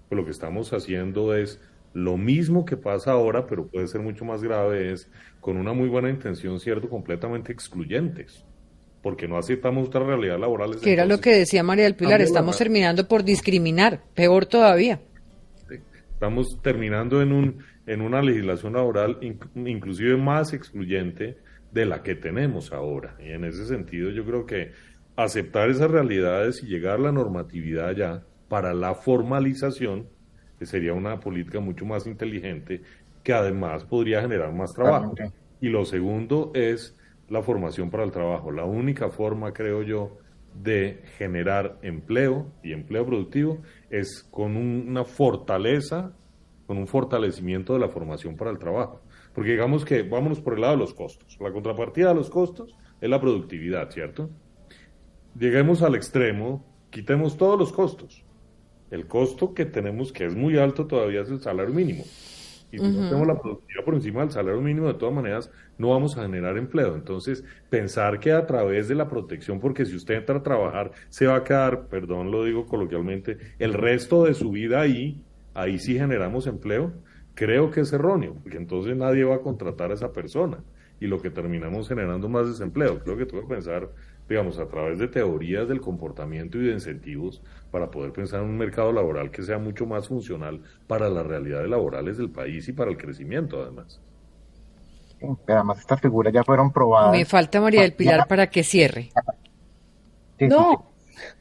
[0.08, 1.60] pues lo que estamos haciendo es
[1.92, 5.10] lo mismo que pasa ahora, pero puede ser mucho más grave, es
[5.40, 8.44] con una muy buena intención, cierto, completamente excluyentes
[9.02, 10.76] porque no aceptamos otras realidades laborales.
[10.78, 15.00] Que era lo que decía María del Pilar, estamos terminando por discriminar, peor todavía.
[16.12, 19.18] Estamos terminando en, un, en una legislación laboral
[19.54, 21.38] inclusive más excluyente
[21.72, 23.16] de la que tenemos ahora.
[23.18, 24.72] Y en ese sentido yo creo que
[25.16, 30.08] aceptar esas realidades y llegar a la normatividad ya para la formalización,
[30.58, 32.82] que sería una política mucho más inteligente,
[33.22, 35.14] que además podría generar más trabajo.
[35.60, 36.96] Y lo segundo es
[37.30, 38.50] la formación para el trabajo.
[38.50, 40.18] La única forma, creo yo,
[40.54, 43.58] de generar empleo y empleo productivo
[43.88, 46.12] es con una fortaleza,
[46.66, 49.00] con un fortalecimiento de la formación para el trabajo.
[49.32, 51.38] Porque digamos que vámonos por el lado de los costos.
[51.40, 54.28] La contrapartida de los costos es la productividad, ¿cierto?
[55.38, 58.24] Lleguemos al extremo, quitemos todos los costos.
[58.90, 62.02] El costo que tenemos, que es muy alto todavía, es el salario mínimo.
[62.72, 65.90] Y si no tenemos la productividad por encima del salario mínimo, de todas maneras, no
[65.90, 66.94] vamos a generar empleo.
[66.94, 71.26] Entonces, pensar que a través de la protección, porque si usted entra a trabajar, se
[71.26, 75.22] va a quedar, perdón, lo digo coloquialmente, el resto de su vida ahí,
[75.54, 76.92] ahí sí generamos empleo.
[77.34, 80.58] Creo que es erróneo, porque entonces nadie va a contratar a esa persona
[81.00, 83.00] y lo que terminamos generando más desempleo.
[83.00, 83.88] Creo que tengo que pensar,
[84.30, 88.56] digamos, a través de teorías del comportamiento y de incentivos para poder pensar en un
[88.56, 92.92] mercado laboral que sea mucho más funcional para las realidades laborales del país y para
[92.92, 94.00] el crecimiento, además.
[95.48, 97.10] además estas figuras ya fueron probadas.
[97.10, 99.10] Me falta María del Pilar para que cierre.
[100.38, 100.92] no,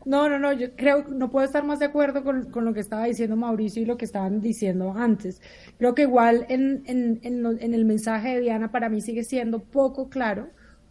[0.06, 3.06] no, no, no, yo creo, no puedo estar más de acuerdo con, lo que estaba
[3.06, 5.44] diciendo Mauricio y lo que estaban diciendo antes.
[5.78, 10.10] Creo que igual en, en, en, el mensaje de Diana para mí sigue siendo poco
[10.10, 10.50] claro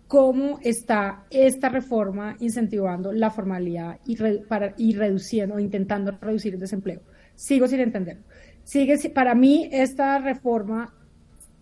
[0.09, 4.17] cómo está esta reforma incentivando la formalidad y,
[4.49, 7.03] para, y reduciendo intentando reducir el desempleo.
[7.35, 8.25] Sigo sin entenderlo.
[8.65, 10.95] Sigue, para mí esta reforma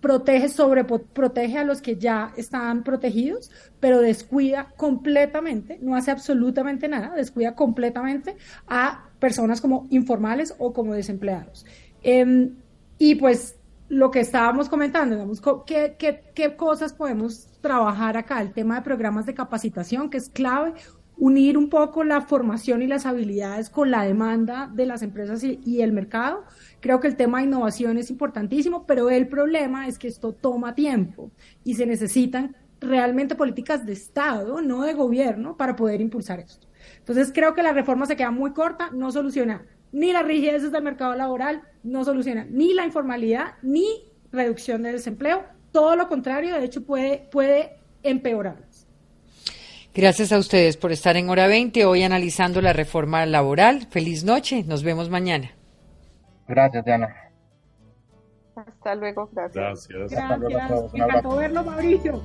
[0.00, 6.86] protege sobre protege a los que ya están protegidos, pero descuida completamente, no hace absolutamente
[6.86, 8.36] nada, descuida completamente
[8.68, 11.66] a personas como informales o como desempleados.
[12.02, 12.54] Em,
[12.98, 13.56] y pues
[13.88, 18.40] lo que estábamos comentando, digamos, ¿qué, qué, qué cosas podemos trabajar acá?
[18.40, 20.74] El tema de programas de capacitación, que es clave,
[21.18, 25.80] unir un poco la formación y las habilidades con la demanda de las empresas y,
[25.80, 26.44] el mercado.
[26.80, 30.74] Creo que el tema de innovación es importantísimo, pero el problema es que esto toma
[30.74, 31.30] tiempo
[31.64, 36.68] y se necesitan realmente políticas de Estado, no de gobierno, para poder impulsar esto.
[36.98, 40.82] Entonces creo que la reforma se queda muy corta, no soluciona ni las rigideces del
[40.82, 43.86] mercado laboral, no soluciona ni la informalidad, ni
[44.30, 45.44] reducción del desempleo,
[45.76, 48.56] todo lo contrario, de hecho puede, puede empeorar.
[49.94, 53.86] Gracias a ustedes por estar en Hora 20, hoy analizando la reforma laboral.
[53.90, 55.50] Feliz noche, nos vemos mañana.
[56.48, 57.14] Gracias, Diana.
[58.54, 59.86] Hasta luego, gracias.
[59.86, 60.10] Gracias.
[60.40, 60.92] Gracias.
[60.94, 62.22] Me encantó verlo, Mauricio.